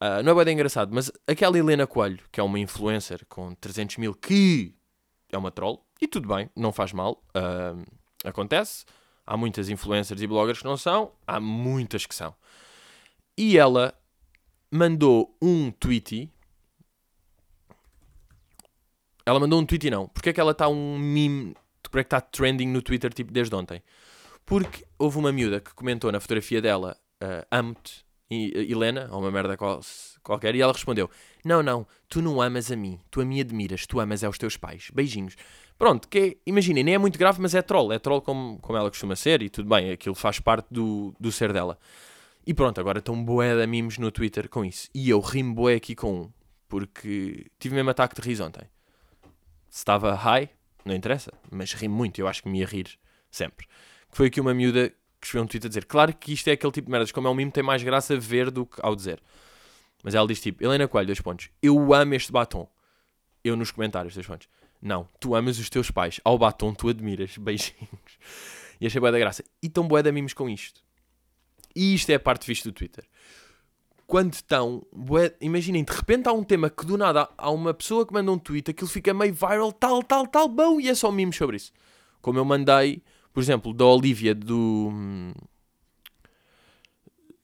Uh, 0.00 0.22
não 0.24 0.32
é 0.32 0.34
bué 0.42 0.50
engraçado, 0.50 0.90
mas 0.90 1.12
aquela 1.26 1.58
Helena 1.58 1.86
Coelho, 1.86 2.24
que 2.32 2.40
é 2.40 2.42
uma 2.42 2.58
influencer 2.58 3.26
com 3.26 3.54
300 3.56 3.98
mil, 3.98 4.14
que 4.14 4.74
é 5.30 5.36
uma 5.36 5.50
troll, 5.50 5.86
e 6.00 6.08
tudo 6.08 6.26
bem, 6.26 6.48
não 6.56 6.72
faz 6.72 6.94
mal. 6.94 7.22
Uh, 7.36 7.84
acontece. 8.24 8.86
Há 9.30 9.36
muitas 9.36 9.68
influencers 9.68 10.22
e 10.22 10.26
bloggers 10.26 10.60
que 10.60 10.64
não 10.64 10.78
são, 10.78 11.12
há 11.26 11.38
muitas 11.38 12.06
que 12.06 12.14
são. 12.14 12.34
E 13.36 13.58
ela 13.58 13.92
mandou 14.70 15.36
um 15.42 15.70
tweet. 15.70 16.32
Ela 19.26 19.38
mandou 19.38 19.60
um 19.60 19.66
tweet 19.66 19.90
não. 19.90 20.08
Porque 20.08 20.30
é 20.30 20.32
que 20.32 20.40
ela 20.40 20.52
está 20.52 20.66
um 20.66 20.98
meme. 20.98 21.54
Porque 21.82 21.98
é 21.98 22.04
que 22.04 22.06
está 22.06 22.22
trending 22.22 22.68
no 22.68 22.80
Twitter 22.80 23.12
tipo 23.12 23.30
desde 23.30 23.54
ontem? 23.54 23.82
Porque 24.46 24.86
houve 24.98 25.18
uma 25.18 25.30
miúda 25.30 25.60
que 25.60 25.74
comentou 25.74 26.10
na 26.10 26.20
fotografia 26.20 26.62
dela 26.62 26.96
uh, 27.22 27.46
amo-te, 27.50 28.06
Helena, 28.30 29.10
ou 29.12 29.20
uma 29.20 29.30
merda 29.30 29.58
qualquer, 30.22 30.54
e 30.54 30.62
ela 30.62 30.72
respondeu: 30.72 31.10
Não, 31.44 31.62
não, 31.62 31.86
tu 32.08 32.22
não 32.22 32.40
amas 32.40 32.72
a 32.72 32.76
mim, 32.76 32.98
tu 33.10 33.20
a 33.20 33.26
mim 33.26 33.40
admiras, 33.40 33.86
tu 33.86 34.00
amas 34.00 34.22
é 34.22 34.28
os 34.28 34.38
teus 34.38 34.56
pais. 34.56 34.90
Beijinhos. 34.90 35.36
Pronto, 35.78 36.08
que 36.08 36.18
é, 36.18 36.36
imaginem, 36.44 36.82
nem 36.82 36.94
é 36.94 36.98
muito 36.98 37.18
grave, 37.18 37.40
mas 37.40 37.54
é 37.54 37.62
troll. 37.62 37.92
É 37.92 37.98
troll 37.98 38.20
como, 38.20 38.58
como 38.58 38.76
ela 38.76 38.90
costuma 38.90 39.14
ser 39.14 39.42
e 39.42 39.48
tudo 39.48 39.68
bem, 39.68 39.92
aquilo 39.92 40.14
faz 40.14 40.40
parte 40.40 40.66
do, 40.70 41.14
do 41.20 41.30
ser 41.30 41.52
dela. 41.52 41.78
E 42.44 42.52
pronto, 42.52 42.80
agora 42.80 42.98
estão 42.98 43.22
boé 43.22 43.54
de 43.54 43.66
mimos 43.66 43.98
no 43.98 44.10
Twitter 44.10 44.48
com 44.48 44.64
isso. 44.64 44.88
E 44.92 45.08
eu 45.08 45.20
rimo 45.20 45.54
boé 45.54 45.76
aqui 45.76 45.94
com 45.94 46.22
um, 46.22 46.32
porque 46.68 47.46
tive 47.58 47.76
mesmo 47.76 47.90
ataque 47.90 48.20
de 48.20 48.26
riso 48.26 48.44
ontem. 48.44 48.62
Se 49.70 49.78
estava 49.78 50.14
high, 50.14 50.50
não 50.84 50.94
interessa, 50.94 51.32
mas 51.50 51.72
ri 51.74 51.86
muito, 51.88 52.18
eu 52.18 52.26
acho 52.26 52.42
que 52.42 52.48
me 52.48 52.58
ia 52.60 52.66
rir 52.66 52.98
sempre. 53.30 53.66
Que 54.10 54.16
foi 54.16 54.26
aqui 54.28 54.40
uma 54.40 54.54
miúda 54.54 54.88
que 55.20 55.26
escreveu 55.26 55.44
um 55.44 55.46
tweet 55.46 55.66
a 55.66 55.68
dizer: 55.68 55.84
Claro 55.84 56.12
que 56.14 56.32
isto 56.32 56.48
é 56.48 56.52
aquele 56.52 56.72
tipo 56.72 56.86
de 56.86 56.90
merdas, 56.90 57.12
como 57.12 57.28
é 57.28 57.30
um 57.30 57.34
mimo, 57.34 57.52
tem 57.52 57.62
mais 57.62 57.82
graça 57.82 58.18
ver 58.18 58.50
do 58.50 58.66
que 58.66 58.80
ao 58.82 58.96
dizer. 58.96 59.22
Mas 60.02 60.14
ela 60.14 60.26
diz 60.26 60.40
tipo: 60.40 60.64
Helena 60.64 60.88
Coelho, 60.88 61.06
dois 61.06 61.20
pontos. 61.20 61.50
Eu 61.62 61.92
amo 61.92 62.14
este 62.14 62.32
batom. 62.32 62.68
Eu 63.44 63.56
nos 63.56 63.70
comentários, 63.70 64.14
dois 64.14 64.26
pontos. 64.26 64.48
Não, 64.80 65.08
tu 65.18 65.34
amas 65.34 65.58
os 65.58 65.68
teus 65.68 65.90
pais. 65.90 66.20
Ao 66.24 66.38
batom 66.38 66.72
tu 66.72 66.88
admiras. 66.88 67.36
Beijinhos. 67.38 68.18
E 68.80 68.86
achei 68.86 69.00
boa 69.00 69.12
da 69.12 69.18
graça. 69.18 69.44
E 69.62 69.66
estão 69.66 69.86
boa 69.86 70.02
da 70.02 70.12
mimos 70.12 70.32
com 70.32 70.48
isto. 70.48 70.80
E 71.74 71.94
isto 71.94 72.10
é 72.10 72.14
a 72.14 72.20
parte 72.20 72.46
fixe 72.46 72.64
do 72.64 72.72
Twitter. 72.72 73.04
Quando 74.06 74.32
estão. 74.32 74.86
Bué, 74.92 75.34
imaginem, 75.40 75.84
de 75.84 75.92
repente 75.92 76.28
há 76.28 76.32
um 76.32 76.42
tema 76.42 76.70
que 76.70 76.86
do 76.86 76.96
nada 76.96 77.28
há 77.36 77.50
uma 77.50 77.74
pessoa 77.74 78.06
que 78.06 78.12
manda 78.12 78.32
um 78.32 78.38
tweet, 78.38 78.70
aquilo 78.70 78.88
fica 78.88 79.12
meio 79.12 79.34
viral, 79.34 79.70
tal, 79.70 80.02
tal, 80.02 80.26
tal, 80.26 80.48
bom, 80.48 80.80
e 80.80 80.88
é 80.88 80.94
só 80.94 81.12
mimos 81.12 81.36
sobre 81.36 81.56
isso. 81.56 81.72
Como 82.22 82.38
eu 82.38 82.44
mandei, 82.44 83.02
por 83.32 83.42
exemplo, 83.42 83.74
da 83.74 83.84
Olivia 83.84 84.34
do. 84.34 84.90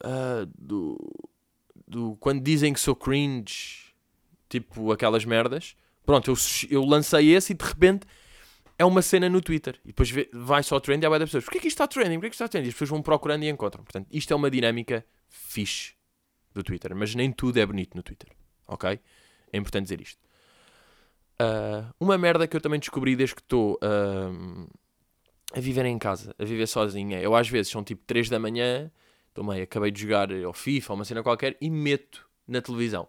Uh, 0.03 0.47
do. 0.59 0.99
do. 1.87 2.17
Quando 2.17 2.43
dizem 2.43 2.73
que 2.73 2.81
sou 2.81 2.97
cringe, 2.97 3.93
tipo 4.49 4.91
aquelas 4.91 5.25
merdas. 5.25 5.77
Pronto, 6.05 6.31
eu, 6.31 6.37
eu 6.71 6.85
lancei 6.85 7.35
esse 7.35 7.53
e 7.53 7.57
de 7.57 7.65
repente 7.65 8.07
é 8.79 8.85
uma 8.85 9.03
cena 9.03 9.29
no 9.29 9.41
Twitter. 9.41 9.81
E 9.85 9.89
depois 9.89 10.11
vai 10.33 10.63
só 10.63 10.79
trend 10.79 11.03
e 11.03 11.07
há 11.07 11.11
das 11.11 11.29
pessoas. 11.29 11.45
Porquê 11.45 11.61
que 11.61 11.69
isto 11.69 11.77
está 11.77 11.87
trending? 11.87 12.17
Porquê 12.17 12.29
que 12.29 12.35
isto 12.35 12.43
está 12.43 12.49
trending? 12.49 12.67
E 12.67 12.71
as 12.71 12.75
pessoas 12.75 12.91
vão 12.91 13.03
procurando 13.03 13.45
e 13.45 13.49
encontram. 13.49 13.83
Portanto, 13.85 14.09
isto 14.11 14.33
é 14.33 14.37
uma 14.37 14.51
dinâmica 14.51 15.05
fixe 15.29 15.95
do 16.53 16.63
Twitter. 16.63 16.95
Mas 16.95 17.15
nem 17.15 17.33
tudo 17.33 17.59
é 17.59 17.65
bonito 17.65 17.97
no 17.97 18.03
Twitter. 18.03 18.31
Ok? 18.67 19.01
É 19.53 19.57
importante 19.57 19.85
dizer 19.85 20.01
isto. 20.01 20.19
Uh, 21.41 21.93
uma 21.99 22.17
merda 22.19 22.47
que 22.47 22.57
eu 22.57 22.61
também 22.61 22.79
descobri 22.79 23.17
desde 23.17 23.35
que 23.35 23.41
estou 23.41 23.75
uh, 23.75 24.71
a 25.53 25.61
viver 25.61 25.85
em 25.87 25.99
casa, 25.99 26.35
a 26.39 26.45
viver 26.45 26.67
sozinha. 26.67 27.21
Eu 27.21 27.35
às 27.35 27.49
vezes 27.49 27.73
são 27.73 27.83
tipo 27.83 28.03
3 28.07 28.29
da 28.29 28.39
manhã, 28.39 28.91
tomei, 29.33 29.63
acabei 29.63 29.91
de 29.91 30.01
jogar 30.01 30.33
ao 30.33 30.53
FIFA 30.53 30.95
uma 30.95 31.05
cena 31.05 31.23
qualquer 31.23 31.57
e 31.61 31.71
meto 31.71 32.29
na 32.47 32.61
televisão 32.61 33.09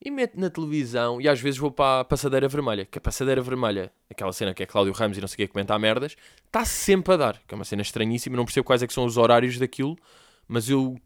e 0.00 0.10
meto 0.10 0.38
na 0.38 0.48
televisão 0.48 1.20
e 1.20 1.28
às 1.28 1.40
vezes 1.40 1.58
vou 1.58 1.70
para 1.70 2.00
a 2.00 2.04
passadeira 2.04 2.48
vermelha. 2.48 2.86
Que 2.86 2.98
a 2.98 3.00
passadeira 3.00 3.42
vermelha, 3.42 3.92
aquela 4.08 4.32
cena 4.32 4.54
que 4.54 4.62
é 4.62 4.66
Cláudio 4.66 4.92
Ramos 4.92 5.18
e 5.18 5.20
não 5.20 5.28
sei 5.28 5.44
o 5.44 5.48
que 5.48 5.52
comentar 5.52 5.78
merdas, 5.78 6.16
está 6.46 6.64
sempre 6.64 7.14
a 7.14 7.16
dar. 7.16 7.42
Que 7.46 7.54
é 7.54 7.56
uma 7.56 7.64
cena 7.64 7.82
estranhíssima, 7.82 8.36
não 8.36 8.44
percebo 8.44 8.64
quais 8.64 8.82
é 8.82 8.86
que 8.86 8.92
são 8.92 9.04
os 9.04 9.16
horários 9.16 9.58
daquilo, 9.58 9.96
mas 10.46 10.70
eu 10.70 10.96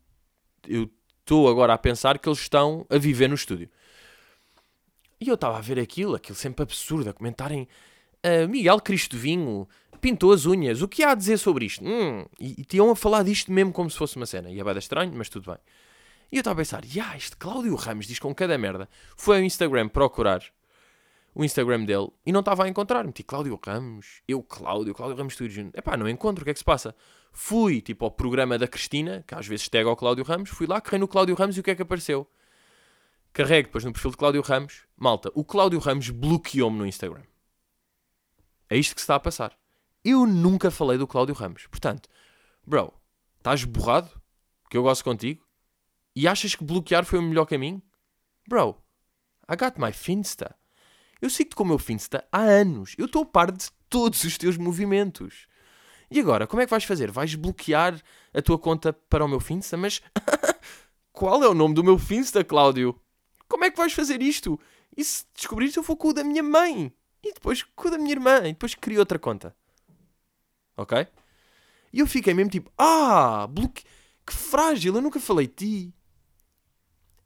estou 0.69 1.49
agora 1.49 1.73
a 1.73 1.79
pensar 1.79 2.19
que 2.19 2.29
eles 2.29 2.39
estão 2.39 2.87
a 2.91 2.99
viver 2.99 3.29
no 3.29 3.35
estúdio. 3.35 3.71
E 5.21 5.29
eu 5.29 5.35
estava 5.35 5.57
a 5.57 5.61
ver 5.61 5.79
aquilo, 5.79 6.15
aquilo 6.15 6.37
sempre 6.37 6.63
absurdo, 6.63 7.09
a 7.09 7.13
comentarem 7.13 7.69
uh, 8.27 8.49
Miguel 8.49 8.81
Cristo 8.81 9.17
Vinho 9.17 9.69
pintou 10.01 10.33
as 10.33 10.47
unhas, 10.47 10.83
o 10.83 10.89
que 10.89 11.05
há 11.05 11.13
a 11.13 11.15
dizer 11.15 11.39
sobre 11.39 11.65
isto? 11.65 11.85
Hum, 11.85 12.27
e, 12.41 12.61
e 12.61 12.65
tinham 12.65 12.91
a 12.91 12.97
falar 12.97 13.23
disto 13.23 13.53
mesmo 13.53 13.73
como 13.73 13.89
se 13.89 13.97
fosse 13.97 14.17
uma 14.17 14.27
cena. 14.27 14.51
E 14.51 14.59
é 14.59 14.65
bem 14.65 14.77
estranho, 14.77 15.13
mas 15.15 15.29
tudo 15.29 15.51
bem. 15.51 15.61
E 16.33 16.37
eu 16.37 16.41
estava 16.41 16.55
a 16.55 16.62
pensar, 16.62 16.83
yeah, 16.87 17.15
este 17.15 17.37
Cláudio 17.37 17.75
Ramos 17.75 18.07
diz 18.07 18.19
com 18.19 18.35
cada 18.35 18.57
merda. 18.57 18.89
Foi 19.15 19.37
ao 19.37 19.43
Instagram 19.43 19.91
procurar 19.91 20.43
o 21.35 21.45
Instagram 21.45 21.85
dele 21.85 22.09
e 22.25 22.33
não 22.33 22.41
estava 22.41 22.65
a 22.65 22.69
encontrar. 22.69 23.05
Meti 23.05 23.23
Cláudio 23.23 23.61
Ramos, 23.62 24.23
eu 24.27 24.43
Cláudio, 24.43 24.95
Cláudio 24.95 25.19
Ramos 25.19 25.35
Studio. 25.35 25.71
Epá, 25.75 25.95
não 25.95 26.09
encontro, 26.09 26.41
o 26.41 26.45
que 26.45 26.51
é 26.51 26.55
que 26.55 26.59
se 26.59 26.65
passa? 26.65 26.97
Fui, 27.33 27.83
tipo, 27.83 28.07
ao 28.07 28.11
programa 28.11 28.59
da 28.59 28.67
Cristina, 28.67 29.23
que 29.27 29.35
às 29.35 29.47
vezes 29.47 29.69
tega 29.69 29.91
ao 29.91 29.97
Cláudio 29.97 30.25
Ramos, 30.25 30.49
fui 30.49 30.67
lá, 30.67 30.81
carrei 30.81 31.01
no 31.01 31.07
Cláudio 31.07 31.35
Ramos 31.35 31.59
e 31.59 31.61
o 31.61 31.62
que 31.62 31.71
é 31.71 31.75
que 31.75 31.83
apareceu? 31.83 32.27
Carrego 33.35 33.69
depois 33.69 33.85
no 33.85 33.93
perfil 33.93 34.12
de 34.12 34.17
Cláudio 34.17 34.41
Ramos. 34.41 34.87
Malta, 34.97 35.31
o 35.35 35.45
Cláudio 35.45 35.81
Ramos 35.81 36.09
bloqueou-me 36.09 36.79
no 36.79 36.87
Instagram. 36.87 37.25
É 38.71 38.77
isto 38.79 38.95
que 38.95 39.03
se 39.03 39.05
está 39.05 39.17
a 39.17 39.21
passar. 39.21 39.55
Eu 40.03 40.25
nunca 40.27 40.71
falei 40.71 40.97
do 40.97 41.07
Cláudio 41.07 41.35
Ramos. 41.35 41.67
Portanto, 41.67 42.09
bro, 42.67 42.91
estás 43.37 43.65
borrado? 43.65 44.11
Que 44.71 44.79
eu 44.79 44.83
gosto 44.83 45.05
contigo? 45.05 45.52
E 46.14 46.28
achas 46.28 46.54
que 46.54 46.64
bloquear 46.64 47.04
foi 47.04 47.19
o 47.19 47.23
melhor 47.23 47.47
caminho? 47.47 47.83
Bro, 48.47 48.76
I 49.50 49.57
got 49.57 49.78
my 49.78 49.92
Finsta. 49.92 50.54
Eu 51.21 51.31
sigo-te 51.31 51.57
com 51.57 51.62
o 51.62 51.66
meu 51.66 51.78
Finsta 51.78 52.26
há 52.31 52.40
anos. 52.40 52.95
Eu 52.99 53.07
estou 53.07 53.23
a 53.23 53.26
par 53.26 53.50
de 53.50 53.71
todos 53.88 54.25
os 54.25 54.37
teus 54.37 54.57
movimentos. 54.57 55.47
E 56.11 56.21
agora, 56.21 56.47
como 56.47 56.61
é 56.61 56.66
que 56.66 56.71
vais 56.71 56.85
fazer? 56.85 57.11
Vais 57.11 57.35
bloquear 57.35 58.00
a 58.35 58.42
tua 58.42 58.59
conta 58.59 58.92
para 58.92 59.25
o 59.25 59.28
meu 59.28 59.40
Finsta? 59.40 59.76
Mas 59.76 60.02
qual 61.12 61.42
é 61.42 61.49
o 61.49 61.54
nome 61.54 61.75
do 61.75 61.85
meu 61.85 61.99
Finsta, 61.99 62.45
Cláudio? 62.45 63.00
Como 63.49 63.64
é 63.64 63.71
que 63.71 63.76
vais 63.76 63.92
fazer 63.92 64.21
isto? 64.21 64.59
E 64.97 65.04
se 65.04 65.25
descobrires, 65.35 65.76
eu 65.76 65.83
vou 65.83 65.97
com 65.97 66.09
o 66.09 66.12
da 66.12 66.25
minha 66.25 66.42
mãe. 66.42 66.92
E 67.23 67.33
depois 67.33 67.62
com 67.62 67.88
o 67.88 67.90
da 67.90 67.99
minha 67.99 68.12
irmã. 68.12 68.38
E 68.40 68.52
depois 68.52 68.75
crio 68.75 68.99
outra 68.99 69.19
conta. 69.19 69.57
Ok? 70.76 71.07
E 71.92 72.00
eu 72.00 72.07
fiquei 72.07 72.35
mesmo 72.35 72.50
tipo, 72.50 72.71
ah, 72.76 73.47
bloque... 73.47 73.85
que 74.26 74.33
frágil, 74.33 74.95
eu 74.97 75.02
nunca 75.02 75.21
falei 75.21 75.47
de 75.47 75.54
ti. 75.54 75.95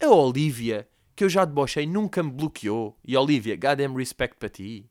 A 0.01 0.09
Olivia, 0.09 0.89
que 1.15 1.25
eu 1.25 1.29
já 1.29 1.45
debochei, 1.45 1.87
nunca 1.87 2.23
me 2.23 2.31
bloqueou. 2.31 2.99
E 3.05 3.17
Olivia, 3.17 3.57
goddamn 3.57 3.95
respect 3.97 4.37
para 4.37 4.49
ti. 4.49 4.91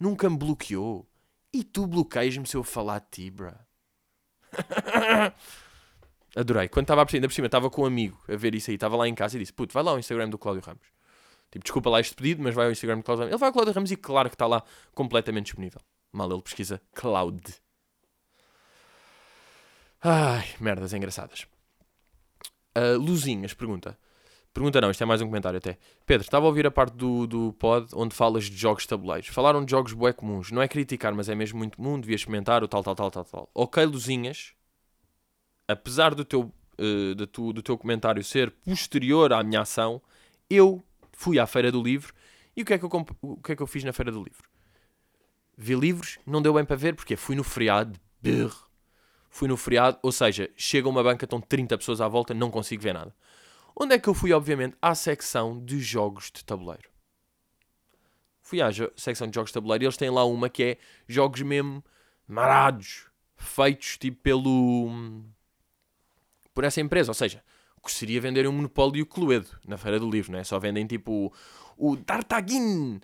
Nunca 0.00 0.28
me 0.30 0.36
bloqueou. 0.36 1.06
E 1.52 1.64
tu 1.64 1.86
bloqueias-me 1.86 2.46
se 2.46 2.56
eu 2.56 2.62
falar 2.62 3.00
de 3.00 3.06
ti, 3.10 3.30
bruh. 3.30 3.54
Adorei. 6.36 6.68
Quando 6.68 6.84
estava 6.84 7.02
a 7.02 7.06
ainda 7.12 7.28
por 7.28 7.34
cima, 7.34 7.46
estava 7.46 7.68
com 7.70 7.82
um 7.82 7.86
amigo 7.86 8.18
a 8.28 8.36
ver 8.36 8.54
isso 8.54 8.70
aí. 8.70 8.76
Estava 8.76 8.96
lá 8.96 9.08
em 9.08 9.14
casa 9.14 9.36
e 9.36 9.40
disse: 9.40 9.52
Puto, 9.52 9.74
vai 9.74 9.82
lá 9.82 9.90
ao 9.90 9.98
Instagram 9.98 10.28
do 10.28 10.38
Cláudio 10.38 10.62
Ramos. 10.64 10.86
Tipo, 11.50 11.64
desculpa 11.64 11.90
lá 11.90 12.00
este 12.00 12.14
pedido, 12.14 12.42
mas 12.42 12.54
vai 12.54 12.66
ao 12.66 12.72
Instagram 12.72 12.98
do 12.98 13.02
Cláudio 13.02 13.24
Ramos. 13.24 13.32
Ele 13.32 13.40
vai 13.40 13.48
ao 13.48 13.52
Cláudio 13.52 13.74
Ramos 13.74 13.90
e 13.90 13.96
claro 13.96 14.28
que 14.28 14.36
está 14.36 14.46
lá 14.46 14.62
completamente 14.94 15.46
disponível. 15.46 15.80
Mal 16.12 16.30
ele 16.30 16.42
pesquisa 16.42 16.80
Cloud. 16.94 17.42
Ai, 20.02 20.46
merdas 20.60 20.92
engraçadas. 20.92 21.46
Uh, 22.76 22.96
Luzinhas 22.96 23.52
pergunta: 23.52 23.98
Pergunta 24.52 24.80
não, 24.80 24.90
isto 24.90 25.02
é 25.02 25.06
mais 25.06 25.22
um 25.22 25.26
comentário 25.26 25.58
até. 25.58 25.78
Pedro, 26.04 26.24
estava 26.24 26.44
a 26.44 26.48
ouvir 26.48 26.66
a 26.66 26.70
parte 26.70 26.96
do, 26.96 27.26
do 27.26 27.52
pod 27.52 27.88
onde 27.94 28.14
falas 28.14 28.44
de 28.44 28.56
jogos 28.56 28.84
tabuleiros. 28.84 29.28
Falaram 29.28 29.64
de 29.64 29.70
jogos 29.70 29.92
bué 29.92 30.12
comuns. 30.12 30.50
Não 30.50 30.60
é 30.60 30.66
criticar, 30.66 31.14
mas 31.14 31.28
é 31.28 31.34
mesmo 31.34 31.58
muito 31.58 31.76
comum. 31.76 32.00
Devias 32.00 32.24
comentar 32.24 32.64
o 32.64 32.68
tal, 32.68 32.82
tal, 32.82 32.96
tal, 32.96 33.10
tal, 33.10 33.24
tal. 33.24 33.50
Ok, 33.54 33.84
Luzinhas. 33.84 34.52
Apesar 35.68 36.16
do 36.16 36.24
teu, 36.24 36.52
uh, 36.80 37.14
do, 37.14 37.26
tu, 37.28 37.52
do 37.52 37.62
teu 37.62 37.78
comentário 37.78 38.24
ser 38.24 38.50
posterior 38.50 39.32
à 39.32 39.42
minha 39.44 39.60
ação, 39.60 40.02
eu 40.48 40.82
fui 41.12 41.38
à 41.38 41.46
Feira 41.46 41.70
do 41.70 41.80
Livro. 41.80 42.12
E 42.56 42.62
o 42.62 42.64
que 42.64 42.74
é 42.74 42.78
que 42.78 42.84
eu, 42.84 42.90
o 43.22 43.36
que 43.36 43.52
é 43.52 43.56
que 43.56 43.62
eu 43.62 43.68
fiz 43.68 43.84
na 43.84 43.92
Feira 43.92 44.10
do 44.10 44.18
Livro? 44.18 44.50
Vi 45.56 45.74
livros, 45.74 46.18
não 46.26 46.42
deu 46.42 46.54
bem 46.54 46.64
para 46.64 46.74
ver, 46.74 46.94
porque 46.96 47.14
fui 47.16 47.36
no 47.36 47.44
feriado. 47.44 48.00
Brrr. 48.20 48.52
Fui 49.28 49.46
no 49.46 49.56
feriado, 49.56 49.98
ou 50.02 50.10
seja, 50.10 50.50
chega 50.56 50.88
uma 50.88 51.02
banca, 51.04 51.24
estão 51.24 51.40
30 51.40 51.78
pessoas 51.78 52.00
à 52.00 52.08
volta, 52.08 52.34
não 52.34 52.50
consigo 52.50 52.82
ver 52.82 52.94
nada. 52.94 53.14
Onde 53.74 53.94
é 53.94 53.98
que 53.98 54.08
eu 54.08 54.14
fui, 54.14 54.32
obviamente? 54.32 54.76
À 54.80 54.94
secção 54.94 55.62
de 55.64 55.80
jogos 55.80 56.30
de 56.32 56.44
tabuleiro. 56.44 56.88
Fui 58.42 58.60
à 58.60 58.70
secção 58.96 59.28
de 59.28 59.34
jogos 59.34 59.50
de 59.50 59.54
tabuleiro 59.54 59.84
e 59.84 59.86
eles 59.86 59.96
têm 59.96 60.10
lá 60.10 60.24
uma 60.24 60.48
que 60.48 60.62
é 60.62 60.78
jogos 61.06 61.40
mesmo 61.42 61.84
marados, 62.26 63.06
feitos 63.36 63.96
tipo 63.96 64.20
pelo. 64.22 64.90
por 66.52 66.64
essa 66.64 66.80
empresa. 66.80 67.10
Ou 67.10 67.14
seja, 67.14 67.42
o 67.76 67.86
que 67.86 67.92
seria 67.92 68.20
vender 68.20 68.46
um 68.46 68.52
monopólio 68.52 69.06
Cluedo 69.06 69.48
na 69.66 69.78
Feira 69.78 69.98
do 69.98 70.10
Livro, 70.10 70.32
não 70.32 70.38
é? 70.38 70.44
Só 70.44 70.58
vendem 70.58 70.86
tipo 70.86 71.32
o, 71.76 71.92
o 71.92 71.96
Dartaguin. 71.96 73.00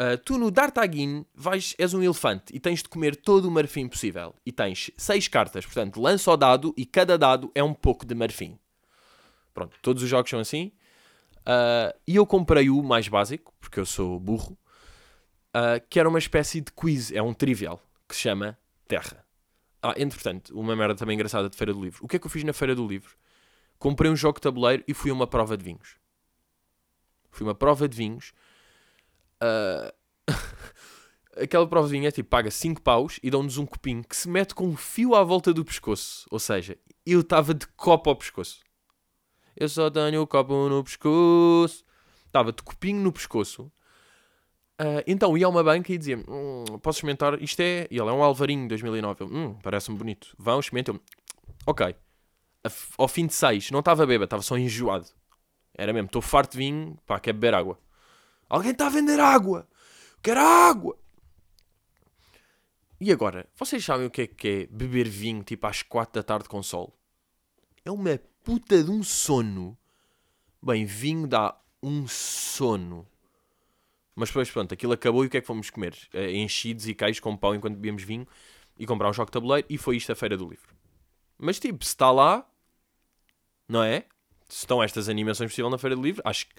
Uh, 0.00 0.16
tu 0.24 0.38
no 0.38 0.50
Dartaguin 0.50 1.26
vais, 1.34 1.74
és 1.76 1.92
um 1.92 2.00
elefante 2.00 2.54
e 2.54 2.60
tens 2.60 2.84
de 2.84 2.88
comer 2.88 3.16
todo 3.16 3.46
o 3.46 3.50
marfim 3.50 3.88
possível. 3.88 4.34
E 4.46 4.52
tens 4.52 4.90
seis 4.96 5.28
cartas, 5.28 5.64
portanto, 5.64 6.00
lança 6.00 6.30
o 6.30 6.36
dado 6.36 6.72
e 6.76 6.86
cada 6.86 7.18
dado 7.18 7.50
é 7.54 7.62
um 7.62 7.74
pouco 7.74 8.06
de 8.06 8.14
marfim. 8.14 8.58
Pronto, 9.52 9.76
todos 9.82 10.02
os 10.02 10.08
jogos 10.08 10.30
são 10.30 10.40
assim. 10.40 10.72
Uh, 11.38 11.96
e 12.06 12.16
eu 12.16 12.26
comprei 12.26 12.68
o 12.68 12.82
mais 12.82 13.08
básico, 13.08 13.54
porque 13.58 13.80
eu 13.80 13.86
sou 13.86 14.20
burro, 14.20 14.58
uh, 15.56 15.84
que 15.88 15.98
era 15.98 16.08
uma 16.08 16.18
espécie 16.18 16.60
de 16.60 16.70
quiz, 16.72 17.10
é 17.10 17.22
um 17.22 17.32
trivial, 17.32 17.82
que 18.06 18.14
se 18.14 18.22
chama 18.22 18.58
Terra. 18.86 19.24
Ah, 19.82 19.94
entretanto, 19.96 20.58
uma 20.58 20.74
merda 20.74 20.94
também 20.94 21.14
engraçada 21.14 21.48
de 21.48 21.56
Feira 21.56 21.72
do 21.72 21.82
Livro. 21.82 22.04
O 22.04 22.08
que 22.08 22.16
é 22.16 22.18
que 22.18 22.26
eu 22.26 22.30
fiz 22.30 22.44
na 22.44 22.52
Feira 22.52 22.74
do 22.74 22.86
Livro? 22.86 23.16
Comprei 23.78 24.10
um 24.10 24.16
jogo 24.16 24.38
de 24.38 24.42
tabuleiro 24.42 24.82
e 24.88 24.92
fui 24.92 25.10
a 25.10 25.14
uma 25.14 25.26
prova 25.26 25.56
de 25.56 25.64
vinhos. 25.64 25.96
Fui 27.30 27.46
uma 27.46 27.54
prova 27.54 27.88
de 27.88 27.96
vinhos. 27.96 28.32
Uh... 29.42 29.92
Aquela 31.40 31.68
prova 31.68 31.86
de 31.86 31.92
vinho 31.92 32.08
é 32.08 32.10
tipo, 32.10 32.28
paga 32.28 32.50
5 32.50 32.82
paus 32.82 33.20
e 33.22 33.30
dão-nos 33.30 33.58
um 33.58 33.64
copinho 33.64 34.02
que 34.02 34.16
se 34.16 34.28
mete 34.28 34.56
com 34.56 34.66
um 34.66 34.76
fio 34.76 35.14
à 35.14 35.22
volta 35.22 35.54
do 35.54 35.64
pescoço. 35.64 36.26
Ou 36.32 36.40
seja, 36.40 36.76
eu 37.06 37.20
estava 37.20 37.54
de 37.54 37.66
copo 37.68 38.10
ao 38.10 38.16
pescoço. 38.16 38.60
Eu 39.58 39.68
só 39.68 39.90
tenho 39.90 40.22
o 40.22 40.26
copo 40.26 40.68
no 40.68 40.84
pescoço. 40.84 41.84
Estava 42.26 42.52
de 42.52 42.62
copinho 42.62 43.00
no 43.00 43.12
pescoço. 43.12 43.70
Uh, 44.80 45.02
então 45.08 45.36
ia 45.36 45.46
a 45.46 45.48
uma 45.48 45.64
banca 45.64 45.92
e 45.92 45.98
dizia 45.98 46.18
hum, 46.18 46.64
posso 46.80 46.98
experimentar, 46.98 47.42
isto 47.42 47.58
é, 47.58 47.88
e 47.90 47.98
ele 47.98 48.08
é 48.08 48.12
um 48.12 48.22
Alvarinho 48.22 48.68
2009, 48.68 49.24
eu, 49.24 49.26
hum, 49.26 49.58
parece-me 49.60 49.98
bonito, 49.98 50.36
vão, 50.38 50.60
experimentem, 50.60 51.00
ok, 51.66 51.96
ao 52.96 53.08
fim 53.08 53.26
de 53.26 53.34
seis, 53.34 53.72
não 53.72 53.80
estava 53.80 54.06
bêbado, 54.06 54.26
estava 54.26 54.40
só 54.40 54.56
enjoado, 54.56 55.08
era 55.74 55.92
mesmo, 55.92 56.06
estou 56.06 56.22
farto 56.22 56.52
de 56.52 56.58
vinho, 56.58 56.96
pá, 57.04 57.18
quer 57.18 57.32
beber 57.32 57.54
água, 57.54 57.76
alguém 58.48 58.70
está 58.70 58.86
a 58.86 58.90
vender 58.90 59.18
água, 59.18 59.66
quero 60.22 60.38
água, 60.38 60.96
e 63.00 63.10
agora, 63.10 63.48
vocês 63.56 63.84
sabem 63.84 64.06
o 64.06 64.10
que 64.10 64.22
é 64.22 64.26
que 64.28 64.48
é 64.48 64.66
beber 64.66 65.08
vinho 65.08 65.42
tipo 65.42 65.66
às 65.66 65.82
quatro 65.82 66.14
da 66.14 66.22
tarde 66.22 66.48
com 66.48 66.62
sol? 66.62 66.96
É 67.84 67.90
uma 67.90 68.20
puta 68.48 68.82
de 68.82 68.90
um 68.90 69.02
sono, 69.02 69.76
bem, 70.62 70.86
vinho 70.86 71.26
dá 71.26 71.54
um 71.82 72.08
sono, 72.08 73.06
mas 74.16 74.30
depois, 74.30 74.50
pronto, 74.50 74.72
aquilo 74.72 74.94
acabou 74.94 75.22
e 75.22 75.26
o 75.26 75.30
que 75.30 75.36
é 75.36 75.40
que 75.42 75.46
fomos 75.46 75.68
comer? 75.68 75.94
Uh, 76.14 76.30
enchidos 76.30 76.88
e 76.88 76.94
queijos 76.94 77.20
com 77.20 77.36
pão 77.36 77.54
enquanto 77.54 77.74
bebíamos 77.74 78.04
vinho 78.04 78.26
e 78.78 78.86
comprar 78.86 79.10
um 79.10 79.12
jogo 79.12 79.26
de 79.26 79.32
tabuleiro 79.32 79.66
e 79.68 79.76
foi 79.76 79.98
isto 79.98 80.10
a 80.12 80.14
feira 80.14 80.34
do 80.34 80.48
livro. 80.48 80.74
Mas 81.36 81.60
tipo, 81.60 81.84
se 81.84 81.90
está 81.90 82.10
lá, 82.10 82.50
não 83.68 83.82
é? 83.82 84.06
Se 84.48 84.60
estão 84.60 84.82
estas 84.82 85.10
animações 85.10 85.50
possível 85.50 85.68
na 85.68 85.76
feira 85.76 85.94
do 85.94 86.00
livro, 86.00 86.22
acho 86.24 86.46
que 86.46 86.54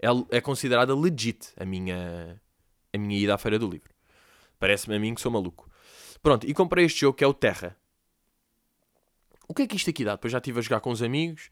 é, 0.00 0.08
é 0.36 0.40
considerada 0.40 0.96
legit 0.96 1.52
a 1.56 1.64
minha, 1.64 2.42
a 2.92 2.98
minha 2.98 3.16
ida 3.16 3.36
à 3.36 3.38
feira 3.38 3.56
do 3.56 3.70
livro. 3.70 3.94
Parece-me 4.58 4.96
a 4.96 4.98
mim 4.98 5.14
que 5.14 5.20
sou 5.20 5.30
maluco. 5.30 5.70
Pronto, 6.20 6.44
e 6.44 6.52
comprei 6.52 6.86
este 6.86 7.02
jogo 7.02 7.16
que 7.16 7.22
é 7.22 7.26
o 7.28 7.32
Terra. 7.32 7.76
O 9.50 9.54
que 9.54 9.62
é 9.62 9.66
que 9.66 9.74
isto 9.74 9.90
aqui 9.90 10.04
dá? 10.04 10.12
Depois 10.12 10.30
já 10.30 10.38
estive 10.38 10.60
a 10.60 10.62
jogar 10.62 10.78
com 10.78 10.92
os 10.92 11.02
amigos. 11.02 11.50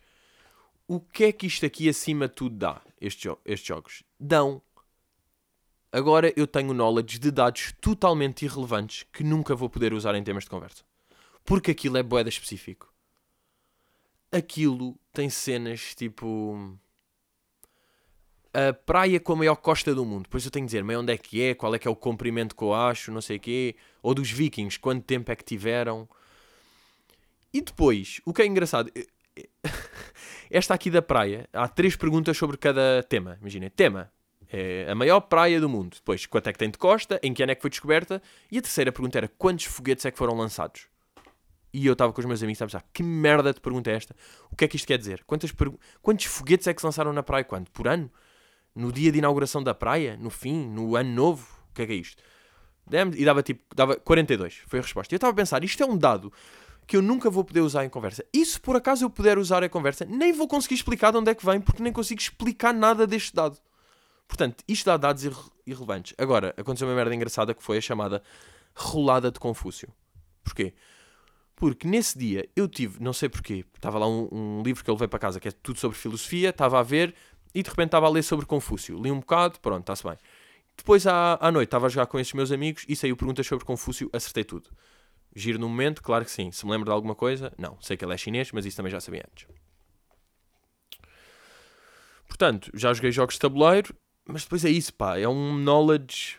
O 0.86 1.00
que 1.00 1.24
é 1.24 1.32
que 1.32 1.48
isto 1.48 1.66
aqui 1.66 1.88
acima 1.88 2.28
de 2.28 2.34
tudo 2.34 2.54
dá? 2.54 2.80
Estes, 3.00 3.28
estes 3.44 3.66
jogos 3.66 4.04
dão 4.20 4.62
Agora 5.90 6.32
eu 6.36 6.46
tenho 6.46 6.72
knowledge 6.72 7.18
de 7.18 7.32
dados 7.32 7.74
totalmente 7.80 8.44
irrelevantes 8.44 9.04
que 9.12 9.24
nunca 9.24 9.56
vou 9.56 9.68
poder 9.68 9.92
usar 9.92 10.14
em 10.14 10.22
temas 10.22 10.44
de 10.44 10.50
conversa. 10.50 10.84
Porque 11.44 11.72
aquilo 11.72 11.96
é 11.96 12.02
boeda 12.04 12.28
específico. 12.28 12.88
Aquilo 14.30 14.96
tem 15.12 15.28
cenas 15.28 15.92
tipo. 15.96 16.78
A 18.54 18.72
praia 18.72 19.18
com 19.18 19.32
a 19.32 19.36
maior 19.36 19.56
costa 19.56 19.92
do 19.92 20.04
mundo. 20.04 20.22
Depois 20.22 20.44
eu 20.44 20.52
tenho 20.52 20.66
que 20.66 20.68
dizer 20.68 20.84
meio 20.84 21.00
onde 21.00 21.12
é 21.12 21.18
que 21.18 21.42
é, 21.42 21.52
qual 21.52 21.74
é 21.74 21.80
que 21.80 21.88
é 21.88 21.90
o 21.90 21.96
comprimento 21.96 22.54
que 22.54 22.62
eu 22.62 22.72
acho, 22.72 23.10
não 23.10 23.20
sei 23.20 23.38
o 23.38 23.40
quê. 23.40 23.74
Ou 24.00 24.14
dos 24.14 24.30
vikings, 24.30 24.78
quanto 24.78 25.02
tempo 25.02 25.32
é 25.32 25.34
que 25.34 25.44
tiveram. 25.44 26.08
E 27.58 27.60
depois, 27.60 28.20
o 28.24 28.32
que 28.32 28.42
é 28.42 28.46
engraçado. 28.46 28.88
Esta 30.48 30.74
aqui 30.74 30.92
da 30.92 31.02
praia, 31.02 31.48
há 31.52 31.66
três 31.66 31.96
perguntas 31.96 32.36
sobre 32.36 32.56
cada 32.56 33.02
tema. 33.02 33.36
Imagina, 33.40 33.68
tema, 33.68 34.12
é 34.48 34.86
a 34.88 34.94
maior 34.94 35.18
praia 35.22 35.60
do 35.60 35.68
mundo. 35.68 35.96
Depois, 35.96 36.24
quanto 36.24 36.48
é 36.48 36.52
que 36.52 36.58
tem 36.58 36.70
de 36.70 36.78
costa? 36.78 37.18
Em 37.20 37.34
que 37.34 37.42
ano 37.42 37.50
é 37.50 37.56
que 37.56 37.60
foi 37.60 37.68
descoberta? 37.68 38.22
E 38.48 38.58
a 38.58 38.62
terceira 38.62 38.92
pergunta 38.92 39.18
era 39.18 39.26
quantos 39.26 39.64
foguetes 39.64 40.06
é 40.06 40.12
que 40.12 40.16
foram 40.16 40.36
lançados? 40.36 40.86
E 41.72 41.84
eu 41.84 41.94
estava 41.94 42.12
com 42.12 42.20
os 42.20 42.26
meus 42.26 42.40
amigos 42.44 42.62
a 42.62 42.66
pensar, 42.66 42.84
que 42.92 43.02
merda 43.02 43.52
de 43.52 43.60
pergunta 43.60 43.90
é 43.90 43.94
esta? 43.94 44.14
O 44.52 44.54
que 44.54 44.64
é 44.64 44.68
que 44.68 44.76
isto 44.76 44.86
quer 44.86 44.96
dizer? 44.96 45.24
Quantas 45.26 45.52
Quantos 46.00 46.26
foguetes 46.26 46.68
é 46.68 46.72
que 46.72 46.80
se 46.80 46.86
lançaram 46.86 47.12
na 47.12 47.24
praia? 47.24 47.42
Quando? 47.42 47.72
Por 47.72 47.88
ano? 47.88 48.08
No 48.72 48.92
dia 48.92 49.10
de 49.10 49.18
inauguração 49.18 49.64
da 49.64 49.74
praia? 49.74 50.16
No 50.16 50.30
fim? 50.30 50.64
No 50.68 50.94
ano 50.94 51.10
novo? 51.10 51.44
O 51.72 51.74
que 51.74 51.82
é 51.82 51.86
que 51.86 51.92
é 51.92 51.96
isto? 51.96 52.22
E 53.16 53.24
dava 53.24 53.42
tipo, 53.42 53.64
dava 53.74 53.96
42, 53.96 54.62
foi 54.68 54.78
a 54.78 54.82
resposta. 54.82 55.12
E 55.12 55.16
eu 55.16 55.18
estava 55.18 55.32
a 55.32 55.34
pensar, 55.34 55.64
isto 55.64 55.82
é 55.82 55.86
um 55.86 55.98
dado 55.98 56.32
que 56.88 56.96
eu 56.96 57.02
nunca 57.02 57.28
vou 57.28 57.44
poder 57.44 57.60
usar 57.60 57.84
em 57.84 57.90
conversa. 57.90 58.24
E 58.32 58.44
se 58.46 58.58
por 58.58 58.74
acaso 58.74 59.04
eu 59.04 59.10
puder 59.10 59.36
usar 59.36 59.62
em 59.62 59.68
conversa, 59.68 60.06
nem 60.06 60.32
vou 60.32 60.48
conseguir 60.48 60.74
explicar 60.74 61.10
de 61.10 61.18
onde 61.18 61.30
é 61.30 61.34
que 61.34 61.44
vem, 61.44 61.60
porque 61.60 61.82
nem 61.82 61.92
consigo 61.92 62.18
explicar 62.18 62.72
nada 62.72 63.06
deste 63.06 63.34
dado. 63.34 63.58
Portanto, 64.26 64.64
isto 64.66 64.86
dá 64.86 64.96
dados 64.96 65.22
irre 65.22 65.36
irrelevantes. 65.66 66.14
Agora, 66.16 66.54
aconteceu 66.56 66.88
uma 66.88 66.94
merda 66.96 67.14
engraçada 67.14 67.52
que 67.52 67.62
foi 67.62 67.76
a 67.76 67.80
chamada 67.82 68.22
rolada 68.74 69.30
de 69.30 69.38
Confúcio. 69.38 69.92
Porquê? 70.42 70.72
Porque 71.54 71.86
nesse 71.86 72.18
dia 72.18 72.48
eu 72.56 72.66
tive, 72.66 73.02
não 73.02 73.12
sei 73.12 73.28
porquê, 73.28 73.66
estava 73.74 73.98
lá 73.98 74.08
um, 74.08 74.28
um 74.32 74.62
livro 74.62 74.82
que 74.82 74.88
eu 74.88 74.94
levei 74.94 75.08
para 75.08 75.18
casa 75.18 75.38
que 75.38 75.48
é 75.48 75.50
tudo 75.50 75.78
sobre 75.78 75.98
filosofia, 75.98 76.48
estava 76.48 76.80
a 76.80 76.82
ver 76.82 77.14
e 77.54 77.62
de 77.62 77.68
repente 77.68 77.88
estava 77.88 78.06
a 78.06 78.10
ler 78.10 78.22
sobre 78.22 78.46
Confúcio. 78.46 78.98
Li 78.98 79.10
um 79.10 79.20
bocado, 79.20 79.60
pronto, 79.60 79.80
está-se 79.80 80.04
bem. 80.04 80.16
Depois 80.74 81.06
à, 81.06 81.36
à 81.38 81.52
noite 81.52 81.66
estava 81.66 81.84
a 81.84 81.88
jogar 81.90 82.06
com 82.06 82.18
esses 82.18 82.32
meus 82.32 82.50
amigos 82.50 82.86
e 82.88 82.96
saiu 82.96 83.14
perguntas 83.14 83.46
sobre 83.46 83.66
Confúcio, 83.66 84.08
acertei 84.10 84.44
tudo. 84.44 84.70
Giro 85.34 85.58
no 85.58 85.68
momento, 85.68 86.02
claro 86.02 86.24
que 86.24 86.30
sim. 86.30 86.50
Se 86.50 86.64
me 86.64 86.72
lembro 86.72 86.86
de 86.86 86.92
alguma 86.92 87.14
coisa, 87.14 87.52
não. 87.58 87.80
Sei 87.80 87.96
que 87.96 88.04
ele 88.04 88.14
é 88.14 88.16
chinês, 88.16 88.50
mas 88.52 88.64
isso 88.66 88.76
também 88.76 88.90
já 88.90 89.00
sabia 89.00 89.24
antes. 89.30 89.46
Portanto, 92.26 92.70
já 92.74 92.92
joguei 92.92 93.10
jogos 93.10 93.34
de 93.34 93.40
tabuleiro, 93.40 93.94
mas 94.26 94.44
depois 94.44 94.64
é 94.64 94.70
isso, 94.70 94.92
pá. 94.94 95.18
É 95.18 95.28
um 95.28 95.56
knowledge. 95.56 96.38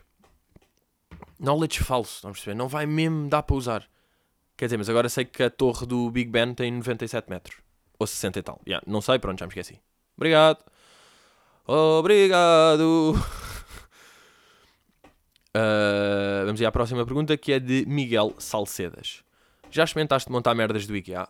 Knowledge 1.40 1.84
falso, 1.84 2.26
não 2.26 2.34
perceber? 2.34 2.56
Não 2.56 2.68
vai 2.68 2.86
mesmo 2.86 3.28
dar 3.28 3.44
para 3.44 3.56
usar. 3.56 3.90
Quer 4.56 4.66
dizer, 4.66 4.78
mas 4.78 4.90
agora 4.90 5.08
sei 5.10 5.26
que 5.26 5.42
a 5.42 5.50
torre 5.50 5.86
do 5.86 6.12
Big 6.12 6.30
Ben 6.30 6.54
tem 6.54 6.72
97 6.72 7.30
metros. 7.30 7.58
Ou 7.98 8.06
60 8.06 8.40
e 8.40 8.44
tal. 8.44 8.62
Yeah, 8.68 8.84
não 8.86 9.02
sei, 9.02 9.18
pronto, 9.18 9.40
já 9.40 9.46
me 9.46 9.52
esqueci. 9.52 9.80
Obrigado. 10.16 10.64
Obrigado. 11.66 13.16
Uh, 15.56 16.28
vamos 16.50 16.62
ir 16.62 16.66
à 16.66 16.72
próxima 16.72 17.06
pergunta 17.06 17.38
que 17.38 17.52
é 17.52 17.60
de 17.60 17.86
Miguel 17.86 18.34
Salcedas. 18.40 19.24
Já 19.70 19.84
experimentaste 19.84 20.32
montar 20.32 20.56
merdas 20.56 20.88
do 20.88 20.96
IKEA? 20.96 21.28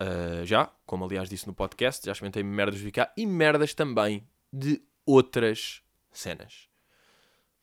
Uh, 0.00 0.44
já, 0.44 0.70
como 0.84 1.04
aliás 1.06 1.30
disse 1.30 1.46
no 1.46 1.54
podcast, 1.54 2.04
já 2.04 2.12
experimentei 2.12 2.42
merdas 2.42 2.82
do 2.82 2.88
IKEA 2.88 3.10
e 3.16 3.26
merdas 3.26 3.72
também 3.72 4.28
de 4.52 4.82
outras 5.06 5.82
cenas. 6.10 6.68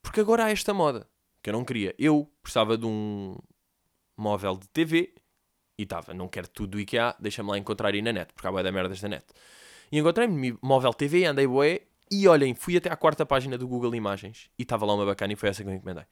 Porque 0.02 0.22
agora 0.22 0.46
há 0.46 0.50
esta 0.50 0.74
moda 0.74 1.08
que 1.44 1.52
eu 1.52 1.54
não 1.54 1.64
queria. 1.64 1.94
Eu 2.00 2.28
precisava 2.42 2.76
de 2.76 2.86
um 2.88 3.38
móvel 4.18 4.58
de 4.58 4.68
TV 4.70 5.14
e 5.78 5.84
estava, 5.84 6.16
não 6.16 6.28
quero 6.28 6.48
tudo 6.48 6.72
do 6.72 6.80
IKEA, 6.80 7.16
deixa-me 7.20 7.52
lá 7.52 7.60
encontrar 7.60 7.94
aí 7.94 8.02
na 8.02 8.12
net, 8.12 8.34
porque 8.34 8.48
há 8.48 8.52
boia 8.52 8.64
da 8.64 8.72
merdas 8.72 9.00
da 9.00 9.08
net. 9.08 9.26
E 9.92 10.00
encontrei-me 10.00 10.58
móvel 10.64 10.96
TV, 10.96 11.26
andei 11.26 11.46
boé 11.46 11.82
e 12.12 12.28
olhem, 12.28 12.56
fui 12.56 12.76
até 12.76 12.92
à 12.92 12.96
quarta 12.96 13.24
página 13.24 13.56
do 13.56 13.68
Google 13.68 13.94
Imagens 13.94 14.50
e 14.58 14.64
estava 14.64 14.84
lá 14.84 14.96
uma 14.96 15.06
bacana 15.06 15.34
e 15.34 15.36
foi 15.36 15.50
essa 15.50 15.64
que 15.64 15.70
eu 15.70 15.74
encomendei. 15.74 16.06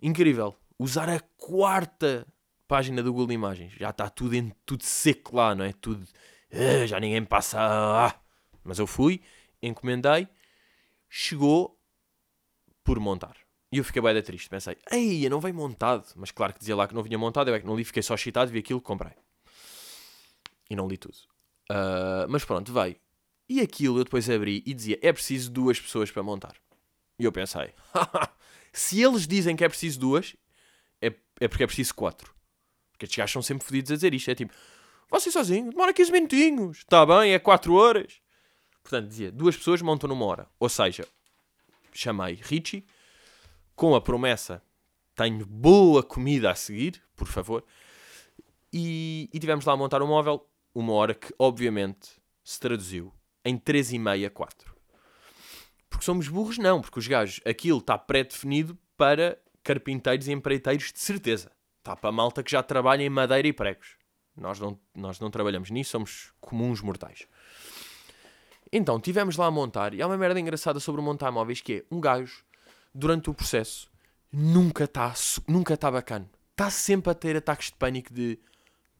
Incrível. 0.00 0.56
Usar 0.78 1.08
a 1.08 1.20
quarta 1.36 2.26
página 2.66 3.02
do 3.02 3.12
Google 3.12 3.32
Imagens. 3.32 3.72
Já 3.72 3.90
está 3.90 4.08
tudo, 4.08 4.34
em, 4.34 4.52
tudo 4.64 4.84
seco 4.84 5.36
lá, 5.36 5.54
não 5.54 5.64
é? 5.64 5.72
Tudo. 5.72 6.06
Uh, 6.52 6.86
já 6.86 7.00
ninguém 7.00 7.24
passa. 7.24 7.58
Ah. 7.60 8.14
Mas 8.62 8.78
eu 8.78 8.86
fui 8.86 9.22
encomendei, 9.62 10.28
chegou 11.08 11.80
por 12.84 12.98
montar. 13.00 13.36
E 13.70 13.78
eu 13.78 13.84
fiquei 13.84 14.00
bem 14.00 14.22
triste. 14.22 14.48
Pensei, 14.48 14.76
ei, 14.90 15.28
não 15.28 15.40
vem 15.40 15.52
montado. 15.52 16.06
Mas 16.16 16.30
claro 16.30 16.52
que 16.52 16.60
dizia 16.60 16.76
lá 16.76 16.88
que 16.88 16.94
não 16.94 17.02
vinha 17.02 17.18
montado. 17.18 17.48
Eu 17.48 17.54
é 17.54 17.60
que 17.60 17.66
não 17.66 17.76
li, 17.76 17.84
fiquei 17.84 18.02
só 18.02 18.14
excitado, 18.14 18.50
vi 18.50 18.60
aquilo, 18.60 18.80
comprei. 18.80 19.12
E 20.70 20.76
não 20.76 20.88
li 20.88 20.96
tudo. 20.96 21.16
Uh, 21.70 22.28
mas 22.28 22.44
pronto, 22.44 22.72
veio. 22.72 22.96
E 23.48 23.60
aquilo 23.60 23.98
eu 23.98 24.04
depois 24.04 24.28
abri 24.28 24.62
e 24.66 24.74
dizia, 24.74 24.98
é 25.02 25.12
preciso 25.12 25.50
duas 25.50 25.80
pessoas 25.80 26.10
para 26.10 26.22
montar. 26.22 26.54
E 27.18 27.24
eu 27.24 27.32
pensei, 27.32 27.74
se 28.78 29.02
eles 29.02 29.26
dizem 29.26 29.56
que 29.56 29.64
é 29.64 29.68
preciso 29.68 29.98
duas, 29.98 30.36
é, 31.00 31.12
é 31.40 31.48
porque 31.48 31.64
é 31.64 31.66
preciso 31.66 31.94
quatro. 31.94 32.34
Porque 32.92 33.04
estes 33.04 33.16
gajos 33.16 33.32
são 33.32 33.42
sempre 33.42 33.66
fodidos 33.66 33.90
a 33.90 33.94
dizer 33.94 34.14
isto. 34.14 34.30
É 34.30 34.34
tipo, 34.34 34.52
você 35.10 35.30
sozinho, 35.30 35.70
demora 35.70 35.92
15 35.92 36.12
minutinhos. 36.12 36.78
Está 36.78 37.04
bem, 37.04 37.32
é 37.32 37.38
4 37.38 37.74
horas. 37.74 38.20
Portanto, 38.82 39.08
dizia, 39.08 39.32
duas 39.32 39.56
pessoas 39.56 39.82
montam 39.82 40.08
numa 40.08 40.24
hora. 40.24 40.48
Ou 40.58 40.68
seja, 40.68 41.06
chamei 41.92 42.38
Richie, 42.40 42.86
com 43.74 43.94
a 43.94 44.00
promessa, 44.00 44.62
tenho 45.14 45.44
boa 45.44 46.02
comida 46.02 46.50
a 46.50 46.54
seguir, 46.54 47.02
por 47.16 47.26
favor. 47.26 47.64
E, 48.72 49.28
e 49.32 49.38
tivemos 49.38 49.64
lá 49.64 49.72
a 49.72 49.76
montar 49.76 50.02
o 50.02 50.04
um 50.04 50.08
móvel, 50.08 50.48
uma 50.74 50.92
hora 50.92 51.14
que, 51.14 51.34
obviamente, 51.38 52.10
se 52.44 52.60
traduziu 52.60 53.12
em 53.44 53.58
3 53.58 53.92
e 53.92 53.98
meia, 53.98 54.30
4. 54.30 54.77
Porque 55.88 56.04
somos 56.04 56.28
burros? 56.28 56.58
Não, 56.58 56.80
porque 56.80 56.98
os 56.98 57.06
gajos, 57.06 57.40
aquilo 57.44 57.78
está 57.78 57.96
pré-definido 57.96 58.76
para 58.96 59.38
carpinteiros 59.62 60.28
e 60.28 60.32
empreiteiros 60.32 60.92
de 60.92 61.00
certeza. 61.00 61.50
Está 61.78 61.96
para 61.96 62.10
a 62.10 62.12
malta 62.12 62.42
que 62.42 62.50
já 62.50 62.62
trabalha 62.62 63.02
em 63.02 63.08
madeira 63.08 63.48
e 63.48 63.52
pregos. 63.52 63.96
Nós 64.36 64.60
não, 64.60 64.78
nós 64.94 65.18
não 65.18 65.30
trabalhamos 65.30 65.70
nisso, 65.70 65.90
somos 65.90 66.32
comuns 66.40 66.80
mortais. 66.80 67.26
Então, 68.72 69.00
tivemos 69.00 69.36
lá 69.36 69.46
a 69.46 69.50
montar, 69.50 69.94
e 69.94 70.02
há 70.02 70.06
uma 70.06 70.16
merda 70.16 70.38
engraçada 70.38 70.78
sobre 70.78 71.00
montar 71.00 71.30
móveis 71.32 71.60
que 71.60 71.72
é 71.74 71.84
um 71.90 72.00
gajo, 72.00 72.44
durante 72.94 73.30
o 73.30 73.34
processo, 73.34 73.90
nunca 74.30 74.84
está 74.84 75.14
nunca 75.46 75.76
tá 75.76 75.90
bacana. 75.90 76.28
Está 76.50 76.70
sempre 76.70 77.10
a 77.10 77.14
ter 77.14 77.36
ataques 77.36 77.68
de 77.68 77.74
pânico 77.76 78.12
de 78.12 78.38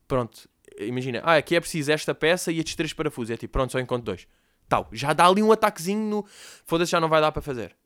pronto, 0.07 0.49
imagina, 0.79 1.21
ah, 1.23 1.37
aqui 1.37 1.55
é 1.55 1.61
preciso 1.61 1.93
esta 1.93 2.15
peça 2.15 2.51
e 2.51 2.59
estes 2.59 2.75
três 2.75 2.93
parafusos. 2.93 3.31
É 3.31 3.37
tipo, 3.37 3.53
pronto, 3.53 3.73
só 3.73 3.79
encontro 3.79 4.07
dois. 4.07 4.27
Tal, 4.69 4.89
já 4.93 5.13
dá 5.13 5.27
ali 5.27 5.43
um 5.43 5.51
ataquezinho 5.53 6.09
no. 6.09 6.27
Foda-se, 6.65 6.93
já 6.93 7.01
não 7.01 7.09
vai 7.09 7.21
dar 7.21 7.33
para 7.33 7.43
fazer. 7.43 7.77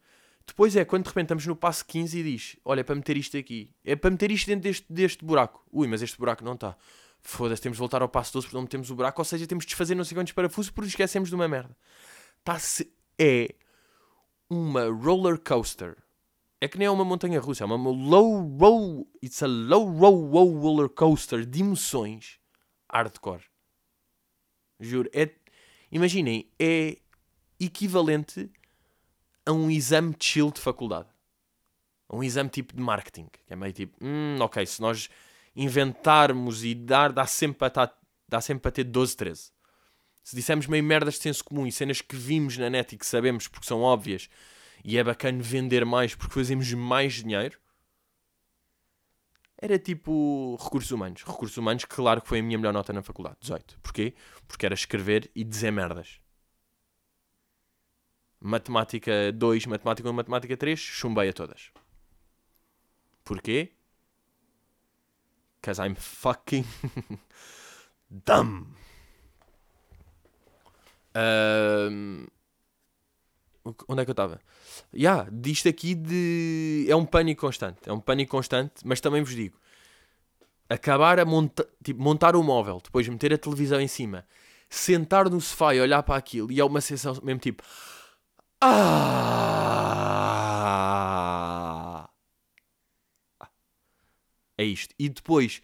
Depois 0.46 0.74
é 0.74 0.84
quando 0.84 1.04
de 1.04 1.08
repente 1.08 1.26
estamos 1.26 1.46
no 1.46 1.54
passo 1.54 1.84
15 1.86 2.18
e 2.18 2.22
diz: 2.22 2.56
Olha, 2.64 2.80
é 2.80 2.82
para 2.82 2.94
meter 2.94 3.16
isto 3.16 3.36
aqui, 3.36 3.70
é 3.84 3.94
para 3.94 4.10
meter 4.10 4.30
isto 4.30 4.46
dentro 4.46 4.62
deste, 4.62 4.92
deste 4.92 5.24
buraco. 5.24 5.64
Ui, 5.72 5.86
mas 5.86 6.02
este 6.02 6.18
buraco 6.18 6.44
não 6.44 6.54
está 6.54 6.76
foda-se, 7.22 7.62
temos 7.62 7.76
de 7.76 7.80
voltar 7.80 8.02
ao 8.02 8.08
passo 8.08 8.32
12 8.32 8.46
porque 8.46 8.56
não 8.56 8.62
metemos 8.62 8.90
o 8.90 8.96
buraco, 8.96 9.20
ou 9.20 9.24
seja, 9.24 9.46
temos 9.46 9.64
de 9.64 9.68
desfazer 9.68 9.94
não 9.94 10.04
sei 10.04 10.16
quantos 10.16 10.32
parafusos 10.32 10.70
porque 10.70 10.88
esquecemos 10.88 11.28
de 11.28 11.34
uma 11.34 11.48
merda. 11.48 11.76
Tá 12.44 12.58
-se... 12.58 12.92
É 13.18 13.54
uma 14.50 14.90
roller 14.90 15.38
coaster. 15.38 15.96
É 16.60 16.66
que 16.66 16.78
nem 16.78 16.86
é 16.86 16.90
uma 16.90 17.04
montanha 17.04 17.40
russa, 17.40 17.62
é 17.62 17.66
uma 17.66 17.76
low 17.76 18.56
roll. 18.58 19.08
It's 19.22 19.42
a 19.42 19.46
low 19.46 19.86
roll 19.86 20.58
roller 20.58 20.88
coaster 20.88 21.46
de 21.46 21.60
emoções 21.60 22.40
hardcore. 22.90 23.44
Juro. 24.80 25.08
É, 25.12 25.30
imaginem, 25.92 26.48
é 26.58 26.96
equivalente 27.60 28.50
a 29.46 29.52
um 29.52 29.70
exame 29.70 30.16
chill 30.18 30.50
de 30.50 30.60
faculdade. 30.60 31.08
Um 32.10 32.22
exame 32.22 32.50
tipo 32.50 32.74
de 32.74 32.82
marketing. 32.82 33.26
Que 33.32 33.52
é 33.52 33.56
meio 33.56 33.72
tipo, 33.72 33.96
hum, 34.04 34.36
ok, 34.40 34.66
se 34.66 34.80
nós 34.80 35.08
inventarmos 35.54 36.64
e 36.64 36.74
dar, 36.74 37.12
dá 37.12 37.26
sempre 37.26 37.58
para, 37.58 37.68
estar, 37.68 37.98
dá 38.28 38.40
sempre 38.40 38.62
para 38.62 38.72
ter 38.72 38.84
12, 38.84 39.16
13. 39.16 39.52
Se 40.24 40.36
dissermos 40.36 40.66
meio 40.66 40.84
merdas 40.84 41.14
de 41.14 41.20
senso 41.20 41.44
comum 41.44 41.66
e 41.66 41.72
cenas 41.72 42.00
que 42.00 42.16
vimos 42.16 42.56
na 42.56 42.70
net 42.70 42.94
e 42.94 42.98
que 42.98 43.06
sabemos 43.06 43.48
porque 43.48 43.66
são 43.66 43.80
óbvias 43.80 44.28
e 44.84 44.96
é 44.96 45.04
bacana 45.04 45.42
vender 45.42 45.84
mais 45.84 46.14
porque 46.14 46.34
fazemos 46.34 46.72
mais 46.72 47.14
dinheiro, 47.14 47.58
era 49.62 49.78
tipo 49.78 50.58
recursos 50.60 50.90
humanos. 50.90 51.22
Recursos 51.22 51.56
humanos, 51.56 51.84
claro 51.84 52.20
que 52.20 52.26
foi 52.26 52.40
a 52.40 52.42
minha 52.42 52.58
melhor 52.58 52.72
nota 52.72 52.92
na 52.92 53.00
faculdade, 53.00 53.36
18. 53.42 53.78
Porquê? 53.80 54.12
Porque 54.48 54.66
era 54.66 54.74
escrever 54.74 55.30
e 55.36 55.44
dizer 55.44 55.70
merdas. 55.70 56.20
Matemática 58.40 59.30
2, 59.32 59.66
matemática 59.66 60.10
1, 60.10 60.12
matemática 60.12 60.56
3, 60.56 60.80
chumbei 60.80 61.28
a 61.28 61.32
todas. 61.32 61.70
Porquê? 63.24 63.70
Because 65.60 65.80
I'm 65.80 65.94
fucking 65.94 66.64
dumb. 68.10 68.66
Um, 71.14 72.26
onde 73.64 74.02
é 74.02 74.04
que 74.04 74.10
eu 74.10 74.12
estava? 74.12 74.40
Yeah, 74.94 75.28
disto 75.30 75.68
aqui 75.68 75.94
de. 75.94 76.86
É 76.88 76.96
um 76.96 77.04
pânico 77.06 77.42
constante. 77.42 77.78
É 77.86 77.92
um 77.92 78.00
pânico 78.00 78.30
constante, 78.32 78.74
mas 78.84 79.00
também 79.00 79.22
vos 79.22 79.34
digo: 79.34 79.56
acabar 80.68 81.18
a 81.18 81.24
monta... 81.24 81.66
tipo, 81.82 82.02
montar 82.02 82.36
o 82.36 82.42
móvel, 82.42 82.80
depois 82.82 83.08
meter 83.08 83.32
a 83.32 83.38
televisão 83.38 83.80
em 83.80 83.88
cima, 83.88 84.26
sentar 84.68 85.30
no 85.30 85.40
sofá 85.40 85.74
e 85.74 85.80
olhar 85.80 86.02
para 86.02 86.16
aquilo, 86.16 86.50
e 86.50 86.60
é 86.60 86.64
uma 86.64 86.80
sensação 86.80 87.22
mesmo 87.24 87.40
tipo. 87.40 87.62
Ah! 88.60 89.52
É 94.58 94.64
isto. 94.64 94.94
E 94.98 95.08
depois 95.08 95.62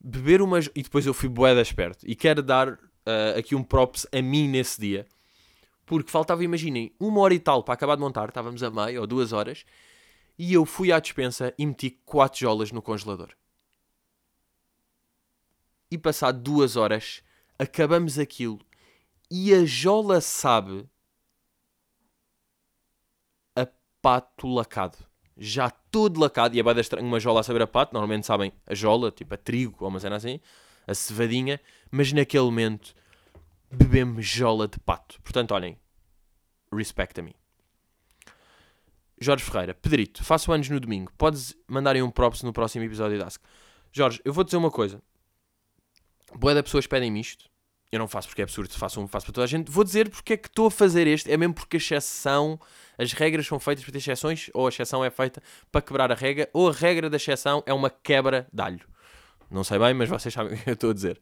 beber 0.00 0.42
umas. 0.42 0.68
E 0.74 0.82
depois 0.82 1.06
eu 1.06 1.14
fui 1.14 1.28
boeda 1.28 1.60
esperto. 1.60 2.04
E 2.06 2.14
quero 2.14 2.42
dar 2.42 2.68
uh, 2.72 3.38
aqui 3.38 3.54
um 3.54 3.62
props 3.62 4.06
a 4.12 4.20
mim 4.22 4.48
nesse 4.48 4.80
dia 4.80 5.06
porque 5.86 6.10
faltava, 6.10 6.44
imaginem, 6.44 6.94
uma 6.98 7.20
hora 7.20 7.34
e 7.34 7.38
tal 7.38 7.62
para 7.62 7.74
acabar 7.74 7.96
de 7.96 8.00
montar, 8.00 8.28
estávamos 8.28 8.62
a 8.62 8.70
meio 8.70 9.00
ou 9.00 9.06
duas 9.06 9.32
horas, 9.32 9.64
e 10.38 10.52
eu 10.52 10.64
fui 10.64 10.92
à 10.92 10.98
dispensa 10.98 11.54
e 11.58 11.66
meti 11.66 11.90
quatro 12.04 12.40
jolas 12.40 12.72
no 12.72 12.82
congelador. 12.82 13.30
E 15.90 15.98
passado 15.98 16.40
duas 16.40 16.76
horas, 16.76 17.22
acabamos 17.58 18.18
aquilo 18.18 18.60
e 19.30 19.54
a 19.54 19.64
jola 19.64 20.20
sabe 20.20 20.88
a 23.54 23.66
pato 24.00 24.48
lacado. 24.48 24.98
Já 25.36 25.70
todo 25.70 26.20
lacado, 26.20 26.54
e 26.54 26.60
é 26.60 26.62
bem 26.62 26.78
estranho 26.78 27.06
uma 27.06 27.18
jola 27.18 27.40
a 27.40 27.42
saber 27.42 27.62
a 27.62 27.66
pato, 27.66 27.92
normalmente 27.92 28.26
sabem 28.26 28.52
a 28.66 28.74
jola, 28.74 29.10
tipo 29.10 29.34
a 29.34 29.36
trigo 29.36 29.78
ou 29.80 29.88
uma 29.88 29.98
cena 29.98 30.16
assim, 30.16 30.40
a 30.86 30.94
cevadinha, 30.94 31.60
mas 31.90 32.12
naquele 32.12 32.44
momento 32.44 32.94
bebemos 33.74 34.24
jola 34.26 34.68
de 34.68 34.78
pato. 34.78 35.20
Portanto, 35.22 35.52
olhem, 35.52 35.78
respect 36.72 37.18
a 37.20 37.22
mim. 37.22 37.34
Jorge 39.20 39.44
Ferreira, 39.44 39.74
Pedrito, 39.74 40.24
faço 40.24 40.52
anos 40.52 40.68
no 40.68 40.80
domingo. 40.80 41.12
Podes 41.16 41.56
mandarem 41.68 42.02
um 42.02 42.10
props 42.10 42.42
no 42.42 42.52
próximo 42.52 42.84
episódio 42.84 43.18
da 43.18 43.26
Ask. 43.26 43.42
Jorge, 43.92 44.20
eu 44.24 44.32
vou 44.32 44.44
dizer 44.44 44.56
uma 44.56 44.70
coisa. 44.70 45.00
Boa 46.34 46.54
da 46.54 46.62
pessoas 46.62 46.86
pedem-me 46.86 47.20
isto. 47.20 47.48
Eu 47.92 47.98
não 48.00 48.08
faço 48.08 48.26
porque 48.26 48.42
é 48.42 48.44
absurdo, 48.44 48.72
faço 48.74 49.00
um, 49.00 49.06
faço 49.06 49.26
para 49.26 49.34
toda 49.34 49.44
a 49.44 49.46
gente. 49.46 49.70
Vou 49.70 49.84
dizer 49.84 50.10
porque 50.10 50.32
é 50.32 50.36
que 50.36 50.48
estou 50.48 50.66
a 50.66 50.70
fazer 50.70 51.06
este. 51.06 51.30
É 51.30 51.36
mesmo 51.36 51.54
porque 51.54 51.76
a 51.76 51.78
exceção, 51.78 52.58
as 52.98 53.12
regras 53.12 53.46
são 53.46 53.60
feitas 53.60 53.84
para 53.84 53.92
ter 53.92 53.98
exceções, 53.98 54.50
ou 54.52 54.66
a 54.66 54.68
exceção 54.68 55.04
é 55.04 55.10
feita 55.10 55.40
para 55.70 55.80
quebrar 55.80 56.10
a 56.10 56.14
regra, 56.14 56.50
ou 56.52 56.68
a 56.68 56.72
regra 56.72 57.08
da 57.08 57.16
exceção 57.16 57.62
é 57.64 57.72
uma 57.72 57.88
quebra 57.88 58.48
de 58.52 58.60
alho. 58.60 58.80
Não 59.48 59.62
sei 59.62 59.78
bem, 59.78 59.94
mas 59.94 60.08
vocês 60.08 60.34
sabem 60.34 60.54
o 60.54 60.60
que 60.60 60.70
eu 60.70 60.74
estou 60.74 60.90
a 60.90 60.94
dizer. 60.94 61.20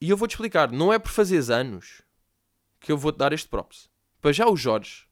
E 0.00 0.08
eu 0.08 0.16
vou-te 0.16 0.32
explicar, 0.32 0.70
não 0.72 0.92
é 0.92 0.98
por 0.98 1.10
fazeres 1.10 1.50
anos 1.50 2.02
que 2.80 2.90
eu 2.90 2.96
vou-te 2.96 3.18
dar 3.18 3.32
este 3.32 3.48
props. 3.48 3.88
Para 4.20 4.32
já 4.32 4.48
o 4.48 4.56
Jorge 4.56 5.06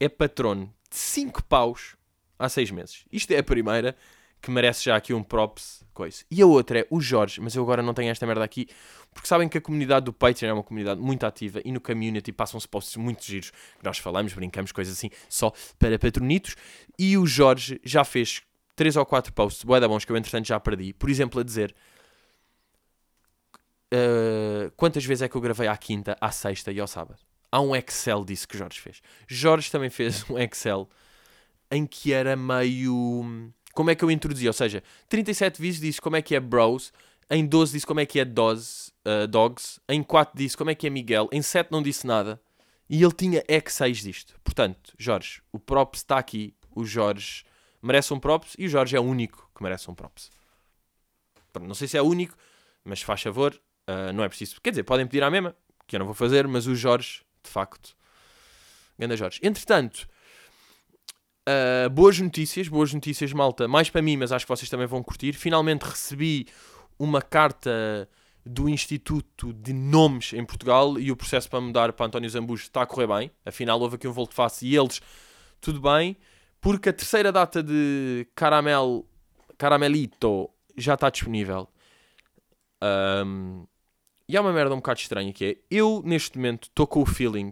é 0.00 0.08
patrono 0.08 0.74
de 0.90 0.96
5 0.96 1.44
paus 1.44 1.96
há 2.38 2.48
6 2.48 2.70
meses. 2.72 3.04
Isto 3.12 3.32
é 3.32 3.38
a 3.38 3.42
primeira 3.42 3.96
que 4.40 4.50
merece 4.50 4.84
já 4.84 4.96
aqui 4.96 5.12
um 5.12 5.22
props 5.22 5.84
coisa. 5.92 6.24
E 6.30 6.40
a 6.40 6.46
outra 6.46 6.80
é 6.80 6.86
o 6.90 7.00
Jorge, 7.00 7.40
mas 7.40 7.54
eu 7.54 7.62
agora 7.62 7.82
não 7.82 7.92
tenho 7.92 8.10
esta 8.10 8.26
merda 8.26 8.44
aqui, 8.44 8.68
porque 9.12 9.26
sabem 9.26 9.48
que 9.48 9.58
a 9.58 9.60
comunidade 9.60 10.04
do 10.06 10.12
Patreon 10.12 10.50
é 10.50 10.52
uma 10.52 10.62
comunidade 10.62 11.00
muito 11.00 11.24
ativa 11.26 11.60
e 11.64 11.72
no 11.72 11.80
community 11.80 12.30
passam-se 12.32 12.68
posts 12.68 12.96
muito 12.96 13.24
giros 13.24 13.50
que 13.50 13.84
nós 13.84 13.98
falamos, 13.98 14.32
brincamos, 14.32 14.70
coisas 14.70 14.96
assim, 14.96 15.10
só 15.28 15.52
para 15.78 15.98
patronitos. 15.98 16.56
E 16.98 17.16
o 17.18 17.26
Jorge 17.26 17.80
já 17.84 18.04
fez 18.04 18.42
3 18.76 18.96
ou 18.96 19.06
4 19.06 19.32
posts, 19.32 19.64
boa 19.64 19.80
da 19.80 19.88
bons, 19.88 20.04
que 20.04 20.12
eu 20.12 20.16
entretanto 20.16 20.46
já 20.46 20.60
perdi. 20.60 20.92
Por 20.92 21.10
exemplo, 21.10 21.40
a 21.40 21.44
dizer 21.44 21.74
uh, 23.94 24.70
quantas 24.76 25.04
vezes 25.04 25.22
é 25.22 25.28
que 25.28 25.36
eu 25.36 25.40
gravei 25.40 25.68
à 25.68 25.76
quinta, 25.76 26.16
à 26.20 26.30
sexta 26.30 26.72
e 26.72 26.80
ao 26.80 26.86
sábado? 26.86 27.18
Há 27.50 27.60
um 27.60 27.74
Excel 27.74 28.24
disso 28.24 28.46
que 28.46 28.58
Jorge 28.58 28.80
fez. 28.80 29.00
Jorge 29.26 29.70
também 29.70 29.90
fez 29.90 30.24
um 30.30 30.38
Excel 30.38 30.88
em 31.70 31.86
que 31.86 32.12
era 32.12 32.36
meio. 32.36 33.52
Como 33.72 33.90
é 33.90 33.94
que 33.94 34.04
eu 34.04 34.10
introduzia? 34.10 34.50
Ou 34.50 34.54
seja, 34.54 34.82
37 35.08 35.60
vezes 35.60 35.80
disse 35.80 36.00
como 36.00 36.16
é 36.16 36.22
que 36.22 36.34
é 36.34 36.40
Bros, 36.40 36.92
em 37.30 37.46
12 37.46 37.72
disse 37.72 37.86
como 37.86 38.00
é 38.00 38.06
que 38.06 38.18
é 38.18 38.24
Dogs, 38.24 38.92
uh, 39.06 39.26
Dogs, 39.26 39.80
em 39.88 40.02
4 40.02 40.36
disse 40.36 40.56
como 40.56 40.70
é 40.70 40.74
que 40.74 40.86
é 40.86 40.90
Miguel, 40.90 41.28
em 41.30 41.42
7 41.42 41.70
não 41.70 41.82
disse 41.82 42.06
nada. 42.06 42.40
E 42.90 43.02
ele 43.02 43.12
tinha 43.12 43.42
X6 43.42 44.02
disto. 44.02 44.34
Portanto, 44.42 44.94
Jorge, 44.98 45.42
o 45.52 45.58
props 45.58 46.00
está 46.00 46.18
aqui. 46.18 46.54
O 46.74 46.86
Jorge 46.86 47.44
merece 47.82 48.14
um 48.14 48.18
props 48.18 48.54
e 48.58 48.64
o 48.64 48.68
Jorge 48.68 48.96
é 48.96 49.00
o 49.00 49.02
único 49.02 49.50
que 49.54 49.62
merece 49.62 49.90
um 49.90 49.94
props. 49.94 50.30
Não 51.60 51.74
sei 51.74 51.86
se 51.88 51.98
é 51.98 52.02
o 52.02 52.06
único, 52.06 52.36
mas 52.84 53.02
faz 53.02 53.20
favor, 53.20 53.60
Uh, 53.88 54.12
não 54.12 54.22
é 54.22 54.28
preciso. 54.28 54.60
Quer 54.60 54.70
dizer, 54.70 54.82
podem 54.82 55.06
pedir 55.06 55.22
à 55.22 55.30
mesma, 55.30 55.56
que 55.86 55.96
eu 55.96 55.98
não 55.98 56.06
vou 56.06 56.14
fazer, 56.14 56.46
mas 56.46 56.66
o 56.66 56.74
Jorge, 56.74 57.22
de 57.42 57.50
facto. 57.50 57.96
Ganda 58.98 59.16
Jorge. 59.16 59.40
Entretanto, 59.42 60.06
uh, 61.48 61.88
boas 61.88 62.18
notícias, 62.18 62.68
boas 62.68 62.92
notícias, 62.92 63.32
malta. 63.32 63.66
Mais 63.66 63.88
para 63.88 64.02
mim, 64.02 64.16
mas 64.18 64.30
acho 64.30 64.44
que 64.44 64.50
vocês 64.50 64.68
também 64.68 64.86
vão 64.86 65.02
curtir. 65.02 65.32
Finalmente 65.32 65.82
recebi 65.82 66.46
uma 66.98 67.22
carta 67.22 68.08
do 68.44 68.68
Instituto 68.68 69.52
de 69.52 69.72
Nomes 69.72 70.32
em 70.32 70.44
Portugal 70.44 70.98
e 70.98 71.10
o 71.10 71.16
processo 71.16 71.48
para 71.48 71.60
mudar 71.60 71.92
para 71.92 72.06
António 72.06 72.28
Zambujo 72.28 72.64
está 72.64 72.82
a 72.82 72.86
correr 72.86 73.06
bem. 73.06 73.30
Afinal, 73.44 73.80
houve 73.80 73.96
aqui 73.96 74.08
um 74.08 74.12
volto 74.12 74.34
face 74.34 74.66
e 74.66 74.76
eles, 74.76 75.00
tudo 75.60 75.80
bem, 75.80 76.16
porque 76.60 76.88
a 76.88 76.92
terceira 76.92 77.30
data 77.30 77.62
de 77.62 78.26
Caramel, 78.34 79.06
Caramelito 79.56 80.50
já 80.76 80.94
está 80.94 81.10
disponível. 81.10 81.68
Um, 82.82 83.66
e 84.28 84.36
há 84.36 84.40
uma 84.40 84.52
merda 84.52 84.74
um 84.74 84.78
bocado 84.78 85.00
estranha 85.00 85.32
que 85.32 85.44
é, 85.44 85.56
eu 85.70 86.02
neste 86.04 86.36
momento 86.36 86.64
estou 86.64 86.86
com 86.86 87.00
o 87.00 87.06
feeling 87.06 87.50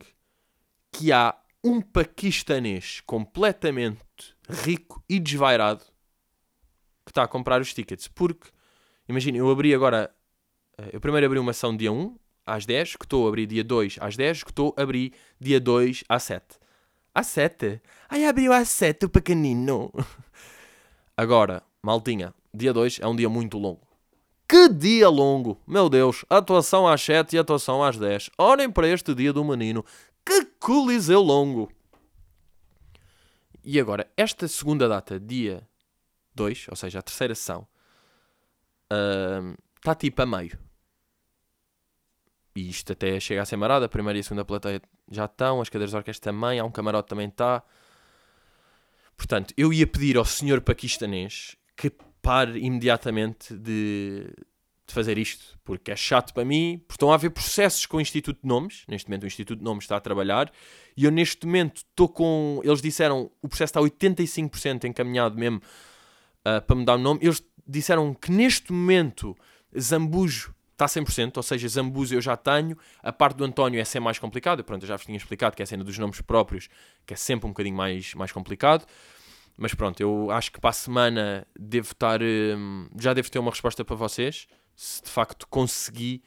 que 0.93 1.11
há 1.11 1.35
um 1.65 1.81
paquistanês 1.81 3.03
completamente 3.07 4.35
rico 4.49 5.03
e 5.09 5.19
desvairado 5.19 5.83
que 7.05 7.11
está 7.11 7.23
a 7.23 7.29
comprar 7.29 7.61
os 7.61 7.73
tickets. 7.73 8.09
Porque, 8.09 8.49
imagina, 9.09 9.39
eu 9.39 9.51
abri 9.51 9.75
agora, 9.75 10.15
eh, 10.77 10.91
eu 10.93 11.01
primeiro 11.01 11.27
abri 11.27 11.39
uma 11.39 11.53
ação 11.53 11.77
dia 11.77 11.93
1 11.93 12.17
às 12.45 12.67
10, 12.67 12.97
que 12.97 13.05
estou 13.05 13.27
a 13.27 13.29
abrir 13.29 13.47
dia 13.47 13.65
2 13.65 13.97
às 14.01 14.17
10, 14.17 14.43
que 14.43 14.51
estou 14.51 14.75
a 14.77 14.83
abrir 14.83 15.13
dia 15.41 15.61
2 15.61 16.05
às 16.09 16.23
7. 16.25 16.45
Às 17.15 17.29
7? 17.29 17.81
Ai, 18.09 18.27
abriu 18.27 18.53
às 18.53 18.69
7 18.69 19.07
o 19.07 19.09
pequenino. 19.09 19.91
Agora, 21.17 21.63
maltinha, 21.83 22.35
dia 22.53 22.73
2 22.73 23.01
é 23.01 23.07
um 23.07 23.17
dia 23.17 23.29
muito 23.29 23.57
longo. 23.57 23.86
Que 24.49 24.69
dia 24.69 25.09
longo! 25.09 25.61
Meu 25.67 25.89
Deus, 25.89 26.25
atuação 26.31 26.87
às 26.87 27.03
7 27.03 27.35
e 27.35 27.39
atuação 27.39 27.83
às 27.83 27.99
10. 27.99 28.31
Olhem 28.39 28.71
para 28.71 28.89
este 28.89 29.15
dia 29.15 29.33
do 29.33 29.45
menino. 29.45 29.85
Que 30.25 30.45
coliseu 30.61 31.21
longo! 31.21 31.71
E 33.65 33.81
agora, 33.81 34.09
esta 34.17 34.47
segunda 34.47 34.89
data, 34.89 35.19
dia 35.19 35.67
2, 36.37 36.67
ou 36.71 36.77
seja, 36.77 37.01
a 37.01 37.03
terceira 37.03 37.35
sessão, 37.35 37.67
está 39.77 39.93
uh, 39.93 39.97
tipo 39.97 40.23
a 40.23 40.27
meio. 40.27 40.57
E 42.55 42.71
isto 42.71 42.93
até 42.93 43.19
chega 43.19 43.43
a 43.43 43.45
ser 43.45 43.57
marada. 43.57 43.87
A 43.87 43.89
primeira 43.89 44.17
e 44.17 44.21
a 44.21 44.23
segunda 44.23 44.45
plateia 44.45 44.81
já 45.11 45.25
estão, 45.25 45.61
as 45.61 45.69
cadeiras 45.69 45.91
de 45.91 45.97
orquestra 45.97 46.33
também, 46.33 46.61
há 46.61 46.65
um 46.65 46.71
camarote 46.71 47.09
também 47.09 47.29
está. 47.29 47.63
Portanto, 49.17 49.53
eu 49.57 49.73
ia 49.73 49.87
pedir 49.87 50.17
ao 50.17 50.25
senhor 50.25 50.61
paquistanês 50.61 51.57
que 51.77 51.91
pare 52.23 52.59
imediatamente 52.59 53.55
de 53.55 54.33
de 54.87 54.95
fazer 54.95 55.19
isto, 55.19 55.59
porque 55.65 55.91
é 55.91 55.97
chato 55.97 56.33
para 56.33 56.45
mim, 56.45 56.79
porque 56.87 56.95
estão 56.95 57.11
a 57.11 57.15
haver 57.15 57.31
processos 57.31 57.85
com 57.87 57.97
o 57.97 58.01
Instituto 58.01 58.41
de 58.41 58.49
Nomes, 58.49 58.85
neste 58.87 59.09
momento 59.09 59.25
o 59.25 59.27
Instituto 59.27 59.59
de 59.59 59.65
Nomes 59.65 59.85
está 59.85 59.97
a 59.97 60.01
trabalhar, 60.01 60.51
e 60.97 61.05
eu 61.05 61.11
neste 61.11 61.45
momento 61.45 61.79
estou 61.79 62.09
com, 62.09 62.61
eles 62.63 62.81
disseram, 62.81 63.31
o 63.43 63.49
processo 63.49 63.71
está 63.71 63.81
85% 63.81 64.85
encaminhado 64.85 65.37
mesmo 65.37 65.59
uh, 65.59 66.63
para 66.65 66.77
mudar 66.77 66.95
o 66.95 66.99
nome, 66.99 67.21
eles 67.21 67.43
disseram 67.67 68.15
que 68.15 68.31
neste 68.31 68.73
momento 68.73 69.37
Zambujo 69.79 70.55
está 70.71 70.87
100%, 70.87 71.37
ou 71.37 71.43
seja, 71.43 71.67
Zambujo 71.67 72.15
eu 72.15 72.21
já 72.21 72.37
tenho, 72.37 72.79
a 73.03 73.13
parte 73.13 73.39
do 73.39 73.45
António 73.45 73.81
é 73.81 73.85
ser 73.85 73.99
mais 73.99 74.21
complicado, 74.21 74.63
pronto, 74.63 74.85
eu 74.85 74.89
já 74.89 74.95
vos 74.95 75.05
tinha 75.05 75.17
explicado 75.17 75.57
que 75.57 75.63
é 75.63 75.65
a 75.65 75.67
cena 75.67 75.83
dos 75.83 75.99
nomes 75.99 76.21
próprios, 76.21 76.69
que 77.05 77.13
é 77.13 77.17
sempre 77.17 77.47
um 77.47 77.51
bocadinho 77.51 77.77
mais, 77.77 78.15
mais 78.15 78.31
complicado, 78.31 78.87
mas 79.57 79.75
pronto, 79.75 80.01
eu 80.01 80.31
acho 80.31 80.53
que 80.53 80.61
para 80.61 80.71
a 80.71 80.73
semana 80.73 81.47
devo 81.59 81.93
estar, 81.93 82.21
hum, 82.23 82.89
já 82.99 83.15
devo 83.15 83.31
ter 83.31 83.39
uma 83.39 83.51
resposta 83.51 83.85
para 83.85 83.97
vocês, 83.97 84.47
se 84.75 85.03
de 85.03 85.09
facto 85.09 85.47
consegui 85.49 86.23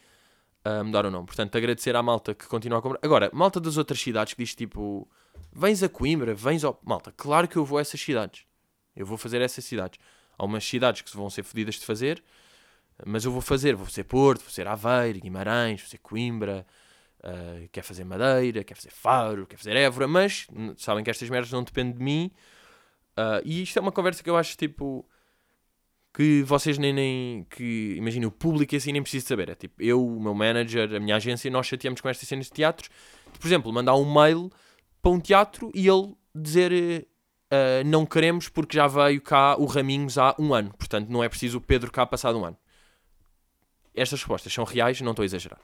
uh, 0.64 0.84
mudar 0.84 1.06
o 1.06 1.10
nome. 1.10 1.26
Portanto, 1.26 1.56
agradecer 1.56 1.94
à 1.94 2.02
malta 2.02 2.34
que 2.34 2.46
continua 2.46 2.78
a 2.78 2.82
comprar. 2.82 2.98
Agora, 3.02 3.30
malta 3.32 3.60
das 3.60 3.76
outras 3.76 4.00
cidades 4.00 4.34
que 4.34 4.42
diz 4.42 4.54
tipo: 4.54 5.08
vens 5.52 5.82
a 5.82 5.88
Coimbra, 5.88 6.34
vens 6.34 6.64
ao. 6.64 6.80
Malta, 6.84 7.12
claro 7.16 7.46
que 7.46 7.56
eu 7.56 7.64
vou 7.64 7.78
a 7.78 7.80
essas 7.80 8.00
cidades. 8.00 8.44
Eu 8.94 9.06
vou 9.06 9.16
fazer 9.16 9.40
essas 9.40 9.64
cidades. 9.64 10.00
Há 10.36 10.44
umas 10.44 10.64
cidades 10.64 11.02
que 11.02 11.16
vão 11.16 11.30
ser 11.30 11.42
fodidas 11.44 11.76
de 11.76 11.84
fazer, 11.84 12.22
mas 13.06 13.24
eu 13.24 13.30
vou 13.30 13.40
fazer. 13.40 13.76
Vou 13.76 13.86
ser 13.86 14.04
Porto, 14.04 14.40
vou 14.40 14.50
ser 14.50 14.66
Aveiro, 14.66 15.20
Guimarães, 15.20 15.80
vou 15.80 15.88
ser 15.88 15.98
Coimbra. 15.98 16.66
Uh, 17.22 17.68
quer 17.70 17.82
fazer 17.82 18.02
Madeira, 18.02 18.64
quer 18.64 18.74
fazer 18.74 18.90
Faro, 18.90 19.46
quer 19.46 19.58
fazer 19.58 19.76
Évora, 19.76 20.08
mas 20.08 20.46
sabem 20.78 21.04
que 21.04 21.10
estas 21.10 21.28
merdas 21.28 21.52
não 21.52 21.62
dependem 21.62 21.92
de 21.92 22.02
mim. 22.02 22.32
Uh, 23.20 23.42
e 23.44 23.62
isto 23.62 23.78
é 23.78 23.82
uma 23.82 23.92
conversa 23.92 24.22
que 24.22 24.30
eu 24.30 24.36
acho 24.36 24.56
tipo 24.56 25.06
que 26.12 26.42
vocês 26.42 26.78
nem, 26.78 26.92
nem 26.92 27.46
que 27.50 27.94
imaginem 27.96 28.26
o 28.26 28.30
público 28.30 28.74
assim 28.74 28.92
nem 28.92 29.02
precisa 29.02 29.26
saber. 29.26 29.50
É 29.50 29.54
tipo, 29.54 29.80
eu, 29.82 30.04
o 30.04 30.20
meu 30.20 30.34
manager, 30.34 30.94
a 30.94 31.00
minha 31.00 31.16
agência, 31.16 31.50
nós 31.50 31.66
chateamos 31.66 32.00
com 32.00 32.08
estas 32.08 32.26
cenas 32.26 32.46
de 32.46 32.52
teatros. 32.52 32.88
Por 33.38 33.46
exemplo, 33.46 33.72
mandar 33.72 33.94
um 33.94 34.10
mail 34.10 34.50
para 35.02 35.12
um 35.12 35.20
teatro 35.20 35.70
e 35.74 35.86
ele 35.86 36.14
dizer 36.34 37.06
uh, 37.52 37.84
não 37.86 38.06
queremos 38.06 38.48
porque 38.48 38.76
já 38.76 38.86
veio 38.86 39.20
cá 39.20 39.56
o 39.56 39.66
Raminhos 39.66 40.16
há 40.18 40.34
um 40.38 40.54
ano. 40.54 40.72
Portanto, 40.76 41.08
não 41.08 41.22
é 41.22 41.28
preciso 41.28 41.58
o 41.58 41.60
Pedro 41.60 41.92
cá 41.92 42.06
passado 42.06 42.38
um 42.38 42.44
ano. 42.44 42.56
Estas 43.94 44.20
respostas 44.20 44.52
são 44.52 44.64
reais, 44.64 45.00
não 45.00 45.10
estou 45.10 45.22
a 45.22 45.26
exagerar. 45.26 45.60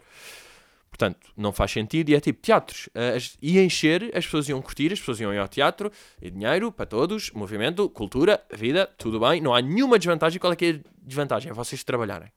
Portanto, 0.97 1.31
não 1.37 1.53
faz 1.53 1.71
sentido. 1.71 2.09
E 2.09 2.15
é 2.15 2.21
tipo, 2.21 2.41
teatros. 2.41 2.87
Uh, 2.87 3.37
ia 3.43 3.63
encher, 3.63 4.05
as 4.17 4.25
pessoas 4.25 4.49
iam 4.49 4.63
curtir, 4.63 4.91
as 4.91 4.99
pessoas 4.99 5.21
iam 5.21 5.33
ir 5.33 5.39
ao 5.39 5.47
teatro. 5.47 5.93
E 6.23 6.31
dinheiro 6.31 6.73
para 6.73 6.87
todos, 6.87 7.31
movimento, 7.33 7.89
cultura, 7.91 8.43
vida, 8.51 8.87
tudo 8.97 9.21
bem. 9.21 9.43
Não 9.43 9.55
há 9.55 9.61
nenhuma 9.61 9.99
desvantagem. 9.99 10.41
Qual 10.41 10.51
é 10.55 10.57
que 10.57 10.65
é 10.65 10.71
a 10.71 10.79
desvantagem? 11.03 11.51
É 11.51 11.55
vocês 11.55 11.85
trabalharem. 11.85 12.33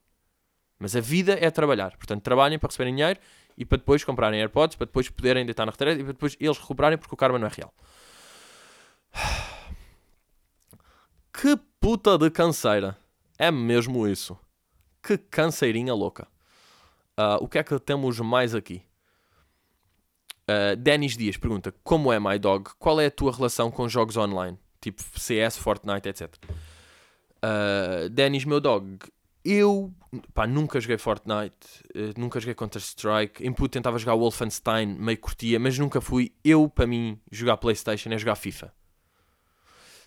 Mas 0.77 0.93
a 0.93 0.99
vida 0.99 1.37
é 1.39 1.49
trabalhar. 1.49 1.95
Portanto, 1.95 2.21
trabalhem 2.21 2.59
para 2.59 2.67
receberem 2.67 2.93
dinheiro 2.93 3.19
e 3.57 3.63
para 3.63 3.77
depois 3.77 4.03
comprarem 4.03 4.41
AirPods, 4.41 4.75
para 4.75 4.87
depois 4.87 5.09
poderem 5.09 5.45
deitar 5.45 5.65
na 5.65 5.71
retrete 5.71 6.01
e 6.01 6.03
para 6.03 6.13
depois 6.13 6.35
eles 6.37 6.57
recuperarem 6.57 6.97
porque 6.97 7.13
o 7.13 7.17
karma 7.17 7.39
não 7.39 7.47
é 7.47 7.51
real. 7.55 7.73
Que 11.31 11.57
puta 11.79 12.17
de 12.17 12.29
canseira. 12.29 12.97
É 13.37 13.49
mesmo 13.49 14.05
isso. 14.05 14.37
Que 15.01 15.17
canseirinha 15.17 15.93
louca. 15.93 16.27
Uh, 17.19 17.43
o 17.43 17.49
que 17.49 17.57
é 17.57 17.63
que 17.63 17.77
temos 17.79 18.17
mais 18.21 18.55
aqui? 18.55 18.81
Uh, 20.49 20.77
Denis 20.77 21.17
Dias 21.17 21.35
pergunta: 21.35 21.75
Como 21.83 22.13
é 22.13 22.19
My 22.19 22.39
Dog? 22.39 22.69
Qual 22.79 23.01
é 23.01 23.07
a 23.07 23.11
tua 23.11 23.35
relação 23.35 23.69
com 23.69 23.89
jogos 23.89 24.15
online? 24.15 24.57
Tipo 24.79 25.03
CS, 25.19 25.57
Fortnite, 25.57 26.07
etc. 26.07 26.33
Uh, 27.43 28.09
Denis, 28.09 28.45
meu 28.45 28.61
dog, 28.61 28.97
eu 29.43 29.93
pá, 30.33 30.47
nunca 30.47 30.79
joguei 30.79 30.97
Fortnite, 30.97 31.83
uh, 31.93 32.17
nunca 32.17 32.39
joguei 32.39 32.55
Counter-Strike. 32.55 33.45
Em 33.45 33.51
puto 33.51 33.73
tentava 33.73 33.99
jogar 33.99 34.15
Wolfenstein, 34.15 34.85
meio 34.85 35.17
curtia, 35.17 35.59
mas 35.59 35.77
nunca 35.77 35.99
fui. 35.99 36.31
Eu, 36.41 36.69
para 36.69 36.87
mim, 36.87 37.19
jogar 37.29 37.57
PlayStation 37.57 38.09
é 38.13 38.17
jogar 38.17 38.35
FIFA. 38.35 38.73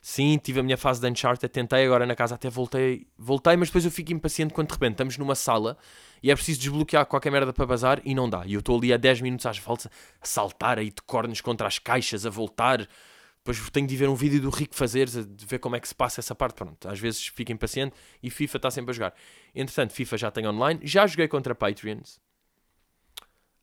Sim, 0.04 0.36
tive 0.36 0.58
a 0.58 0.62
minha 0.64 0.76
fase 0.76 1.00
de 1.00 1.08
Uncharted, 1.08 1.48
tentei 1.48 1.86
agora 1.86 2.04
na 2.04 2.16
casa, 2.16 2.34
até 2.34 2.50
voltei, 2.50 3.06
voltei, 3.16 3.56
mas 3.56 3.68
depois 3.68 3.84
eu 3.84 3.90
fico 3.90 4.12
impaciente 4.12 4.52
quando 4.52 4.66
de 4.66 4.74
repente 4.74 4.94
estamos 4.94 5.16
numa 5.16 5.36
sala 5.36 5.78
e 6.20 6.28
é 6.28 6.34
preciso 6.34 6.58
desbloquear 6.58 7.06
qualquer 7.06 7.30
merda 7.30 7.52
para 7.52 7.64
bazar 7.64 8.02
e 8.04 8.12
não 8.12 8.28
dá. 8.28 8.44
E 8.44 8.54
eu 8.54 8.58
estou 8.58 8.76
ali 8.76 8.92
há 8.92 8.96
10 8.96 9.20
minutos 9.20 9.46
às 9.46 9.58
voltas 9.58 9.86
a 10.20 10.26
saltar 10.26 10.76
aí 10.80 10.90
de 10.90 11.00
cornos 11.06 11.40
contra 11.40 11.68
as 11.68 11.78
caixas, 11.78 12.26
a 12.26 12.30
voltar. 12.30 12.80
Depois 13.38 13.70
tenho 13.70 13.86
de 13.86 13.96
ver 13.96 14.08
um 14.08 14.16
vídeo 14.16 14.40
do 14.40 14.50
Rico 14.50 14.74
Fazeres, 14.74 15.24
de 15.24 15.46
ver 15.46 15.60
como 15.60 15.76
é 15.76 15.80
que 15.80 15.86
se 15.86 15.94
passa 15.94 16.20
essa 16.20 16.34
parte. 16.34 16.56
Pronto, 16.56 16.88
às 16.88 16.98
vezes 16.98 17.28
fico 17.28 17.52
impaciente 17.52 17.94
e 18.20 18.28
FIFA 18.28 18.56
está 18.56 18.72
sempre 18.72 18.90
a 18.90 18.94
jogar. 18.94 19.14
Entretanto, 19.54 19.92
FIFA 19.92 20.18
já 20.18 20.30
tem 20.32 20.48
online. 20.48 20.80
Já 20.82 21.06
joguei 21.06 21.28
contra 21.28 21.54
Patreons. 21.54 22.18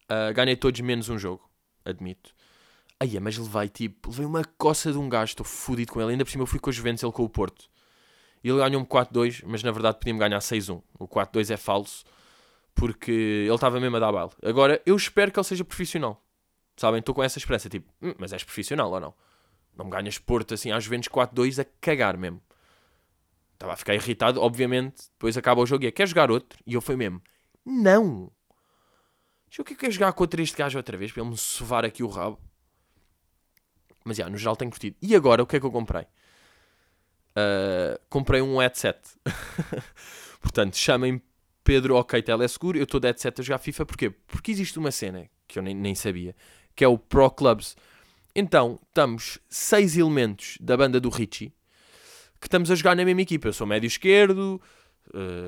Uh, 0.06 0.34
ganhei 0.34 0.56
todos 0.56 0.80
menos 0.80 1.10
um 1.10 1.19
jogo, 1.19 1.49
admito. 1.84 2.34
Aí, 2.99 3.19
mas 3.19 3.38
levei 3.38 3.69
tipo, 3.69 4.09
levei 4.09 4.25
uma 4.25 4.43
coça 4.57 4.91
de 4.91 4.97
um 4.97 5.07
gajo, 5.07 5.31
estou 5.31 5.45
fodido 5.45 5.93
com 5.93 6.01
ele. 6.01 6.12
Ainda 6.12 6.25
por 6.25 6.31
cima 6.31 6.43
eu 6.43 6.47
fui 6.47 6.59
com 6.59 6.69
os 6.69 6.75
Juventus, 6.75 7.01
ele 7.01 7.12
com 7.12 7.23
o 7.23 7.29
Porto. 7.29 7.69
E 8.43 8.49
ele 8.49 8.57
ganhou-me 8.57 8.85
4-2, 8.85 9.43
mas 9.45 9.63
na 9.63 9.71
verdade 9.71 9.97
podia-me 9.97 10.19
ganhar 10.19 10.39
6-1. 10.39 10.81
O 10.97 11.07
4-2 11.07 11.49
é 11.51 11.57
falso 11.57 12.03
porque 12.79 13.12
ele 13.12 13.53
estava 13.53 13.79
mesmo 13.79 13.97
a 13.97 13.99
dar 13.99 14.12
baile. 14.12 14.31
Agora, 14.43 14.81
eu 14.85 14.95
espero 14.95 15.31
que 15.31 15.39
ele 15.39 15.43
seja 15.43 15.65
profissional. 15.65 16.23
Sabem, 16.77 16.99
estou 16.99 17.13
com 17.13 17.21
essa 17.21 17.38
esperança, 17.38 17.67
tipo, 17.67 17.91
hum, 18.01 18.13
mas 18.17 18.31
és 18.31 18.43
profissional 18.43 18.89
ou 18.89 18.99
não? 18.99 19.13
Não 19.75 19.85
me 19.85 19.91
ganhas 19.91 20.17
Porto 20.17 20.53
assim 20.53 20.71
às 20.71 20.83
Juventus 20.83 21.09
4-2 21.09 21.62
a 21.62 21.65
cagar 21.81 22.17
mesmo. 22.17 22.41
Estava 23.53 23.73
a 23.73 23.75
ficar 23.75 23.95
irritado, 23.95 24.41
obviamente. 24.41 25.09
Depois 25.12 25.35
acaba 25.35 25.62
o 25.62 25.65
jogo 25.65 25.83
e 25.83 25.88
é, 25.88 25.91
quer 25.91 26.07
jogar 26.07 26.31
outro? 26.31 26.57
E 26.65 26.73
eu 26.73 26.81
fui 26.81 26.95
mesmo, 26.95 27.21
não. 27.65 28.31
Eu 29.57 29.65
que 29.65 29.75
quer 29.75 29.91
jogar 29.91 30.13
contra 30.13 30.41
este 30.41 30.55
gajo 30.55 30.77
outra 30.77 30.95
vez, 30.95 31.12
para 31.12 31.21
ele 31.21 31.31
me 31.31 31.38
sovar 31.38 31.83
aqui 31.83 32.01
o 32.01 32.07
rabo. 32.07 32.39
Mas 34.03 34.17
já, 34.17 34.29
no 34.29 34.38
geral 34.38 34.55
tenho 34.55 34.71
curtido. 34.71 34.95
E 35.01 35.15
agora, 35.15 35.43
o 35.43 35.47
que 35.47 35.55
é 35.55 35.59
que 35.59 35.65
eu 35.65 35.71
comprei? 35.71 36.03
Uh, 37.31 37.99
comprei 38.09 38.41
um 38.41 38.57
headset. 38.57 38.99
Portanto, 40.41 40.75
chamem 40.77 41.21
Pedro, 41.63 41.95
ok, 41.95 42.21
teleseguro, 42.21 42.77
eu 42.77 42.83
estou 42.83 42.99
dead 42.99 43.17
set 43.17 43.39
a 43.39 43.43
jogar 43.43 43.59
FIFA, 43.59 43.85
porquê? 43.85 44.09
Porque 44.09 44.51
existe 44.51 44.79
uma 44.79 44.91
cena 44.91 45.29
que 45.47 45.59
eu 45.59 45.63
nem, 45.63 45.75
nem 45.75 45.93
sabia, 45.93 46.35
que 46.75 46.83
é 46.83 46.88
o 46.88 46.97
Pro 46.97 47.29
Clubs. 47.29 47.75
Então, 48.35 48.79
estamos 48.88 49.39
seis 49.49 49.97
elementos 49.97 50.57
da 50.62 50.77
banda 50.77 50.99
do 50.99 51.09
Richie 51.09 51.53
que 52.39 52.47
estamos 52.47 52.71
a 52.71 52.75
jogar 52.75 52.95
na 52.95 53.03
mesma 53.03 53.21
equipa. 53.21 53.47
Eu 53.47 53.53
sou 53.53 53.67
médio 53.67 53.88
esquerdo, 53.88 54.62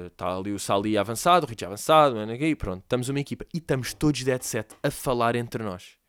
está 0.08 0.36
uh, 0.36 0.40
ali 0.40 0.52
o 0.52 0.60
Sali 0.60 0.98
avançado, 0.98 1.46
o 1.46 1.50
Richie 1.50 1.66
avançado, 1.66 2.18
e 2.32 2.56
pronto, 2.56 2.84
estamos 2.84 3.10
uma 3.10 3.20
equipa. 3.20 3.46
E 3.54 3.58
estamos 3.58 3.94
todos 3.94 4.24
dead 4.24 4.42
set 4.42 4.76
a 4.84 4.92
falar 4.92 5.36
entre 5.36 5.64
nós. 5.64 6.01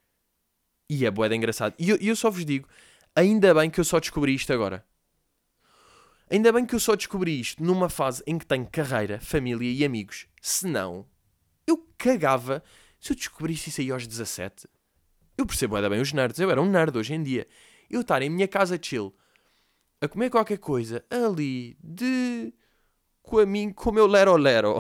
E 0.93 1.07
é 1.07 1.11
boeda 1.11 1.35
engraçado. 1.35 1.75
E 1.79 1.89
eu, 1.89 1.97
eu 1.97 2.15
só 2.15 2.29
vos 2.29 2.45
digo, 2.45 2.69
ainda 3.17 3.55
bem 3.55 3.71
que 3.71 3.81
eu 3.81 3.85
só 3.85 3.99
descobri 3.99 4.35
isto 4.35 4.53
agora. 4.53 4.85
Ainda 6.31 6.53
bem 6.53 6.67
que 6.67 6.75
eu 6.75 6.81
só 6.81 6.95
descobri 6.95 7.41
isto 7.41 7.65
numa 7.65 7.89
fase 7.89 8.23
em 8.27 8.37
que 8.37 8.45
tenho 8.45 8.69
carreira, 8.71 9.19
família 9.19 9.73
e 9.73 9.87
amigos. 9.87 10.27
Senão, 10.43 11.07
eu 11.67 11.79
cagava 11.97 12.63
se 13.01 13.11
eu 13.11 13.17
descobrisse 13.17 13.71
isso 13.71 13.81
aí 13.81 13.91
aos 13.91 14.07
17. 14.07 14.69
Eu 15.39 15.47
percebo 15.47 15.77
ainda 15.77 15.89
bem 15.89 15.99
os 15.99 16.13
nerds, 16.13 16.39
eu 16.39 16.51
era 16.51 16.61
um 16.61 16.69
nerd 16.69 16.99
hoje 16.99 17.15
em 17.15 17.23
dia. 17.23 17.49
Eu 17.89 18.03
estar 18.03 18.21
em 18.21 18.29
minha 18.29 18.47
casa 18.47 18.79
chill, 18.81 19.17
a 19.99 20.07
comer 20.07 20.29
qualquer 20.29 20.59
coisa 20.59 21.03
ali, 21.09 21.75
de. 21.83 22.53
com 23.23 23.39
a 23.39 23.47
mim, 23.47 23.73
com 23.73 23.89
o 23.89 23.95
meu 23.95 24.07
lero-lero, 24.07 24.77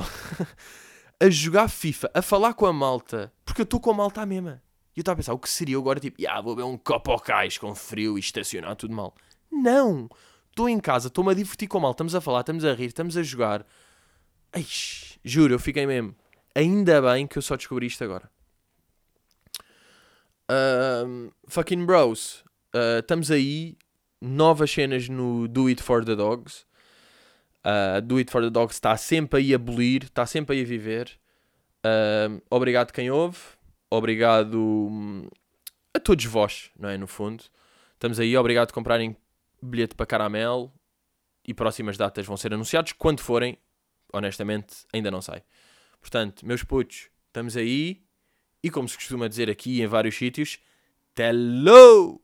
a 1.18 1.30
jogar 1.30 1.68
FIFA, 1.68 2.10
a 2.12 2.20
falar 2.20 2.52
com 2.52 2.66
a 2.66 2.72
malta, 2.72 3.32
porque 3.46 3.62
eu 3.62 3.64
estou 3.64 3.80
com 3.80 3.92
a 3.92 3.94
malta 3.94 4.26
mesma. 4.26 4.62
E 4.94 5.00
eu 5.00 5.02
estava 5.02 5.14
a 5.14 5.16
pensar, 5.16 5.32
o 5.32 5.38
que 5.38 5.48
seria 5.48 5.76
agora, 5.76 5.98
tipo, 5.98 6.16
ah, 6.28 6.40
vou 6.40 6.54
beber 6.54 6.68
um 6.68 6.76
copo 6.76 7.10
ao 7.10 7.20
cais 7.20 7.56
com 7.56 7.74
frio 7.74 8.18
e 8.18 8.20
estacionar 8.20 8.76
tudo 8.76 8.94
mal. 8.94 9.14
Não! 9.50 10.08
Estou 10.50 10.68
em 10.68 10.78
casa, 10.78 11.08
estou-me 11.08 11.30
a 11.30 11.34
divertir 11.34 11.66
com 11.66 11.80
mal, 11.80 11.92
estamos 11.92 12.14
a 12.14 12.20
falar, 12.20 12.40
estamos 12.40 12.62
a 12.64 12.74
rir, 12.74 12.86
estamos 12.86 13.16
a 13.16 13.22
jogar. 13.22 13.66
Eish, 14.54 15.18
juro, 15.24 15.54
eu 15.54 15.58
fiquei 15.58 15.86
mesmo. 15.86 16.14
Ainda 16.54 17.00
bem 17.00 17.26
que 17.26 17.38
eu 17.38 17.42
só 17.42 17.56
descobri 17.56 17.86
isto 17.86 18.04
agora. 18.04 18.30
Uh, 20.50 21.32
fucking 21.48 21.86
bros, 21.86 22.44
uh, 22.74 23.00
estamos 23.00 23.30
aí. 23.30 23.78
Novas 24.20 24.70
cenas 24.70 25.08
no 25.08 25.48
Do 25.48 25.66
It 25.66 25.82
For 25.82 26.04
The 26.04 26.14
Dogs. 26.14 26.64
Uh, 27.64 28.00
Do 28.02 28.18
It 28.18 28.30
For 28.30 28.42
The 28.42 28.50
Dogs 28.50 28.74
está 28.74 28.96
sempre 28.96 29.40
aí 29.40 29.52
a 29.52 29.56
abolir, 29.56 30.04
está 30.04 30.26
sempre 30.26 30.54
aí 30.54 30.62
a 30.62 30.66
viver. 30.66 31.18
Uh, 31.78 32.42
obrigado 32.50 32.92
quem 32.92 33.10
ouve. 33.10 33.38
Obrigado 33.94 34.58
hum, 34.58 35.28
a 35.92 36.00
todos 36.00 36.24
vós, 36.24 36.70
não 36.78 36.88
é? 36.88 36.96
No 36.96 37.06
fundo. 37.06 37.44
Estamos 37.92 38.18
aí, 38.18 38.34
obrigado 38.38 38.68
por 38.68 38.72
comprarem 38.72 39.14
bilhete 39.60 39.94
para 39.94 40.06
caramelo 40.06 40.72
e 41.46 41.52
próximas 41.52 41.98
datas 41.98 42.24
vão 42.24 42.34
ser 42.34 42.54
anunciados. 42.54 42.94
Quando 42.94 43.20
forem, 43.20 43.58
honestamente, 44.10 44.86
ainda 44.94 45.10
não 45.10 45.20
sei. 45.20 45.42
Portanto, 46.00 46.46
meus 46.46 46.64
putos, 46.64 47.10
estamos 47.26 47.54
aí. 47.54 48.02
E 48.62 48.70
como 48.70 48.88
se 48.88 48.96
costuma 48.96 49.28
dizer 49.28 49.50
aqui 49.50 49.82
em 49.82 49.86
vários 49.86 50.16
sítios, 50.16 50.58
hello! 51.14 52.21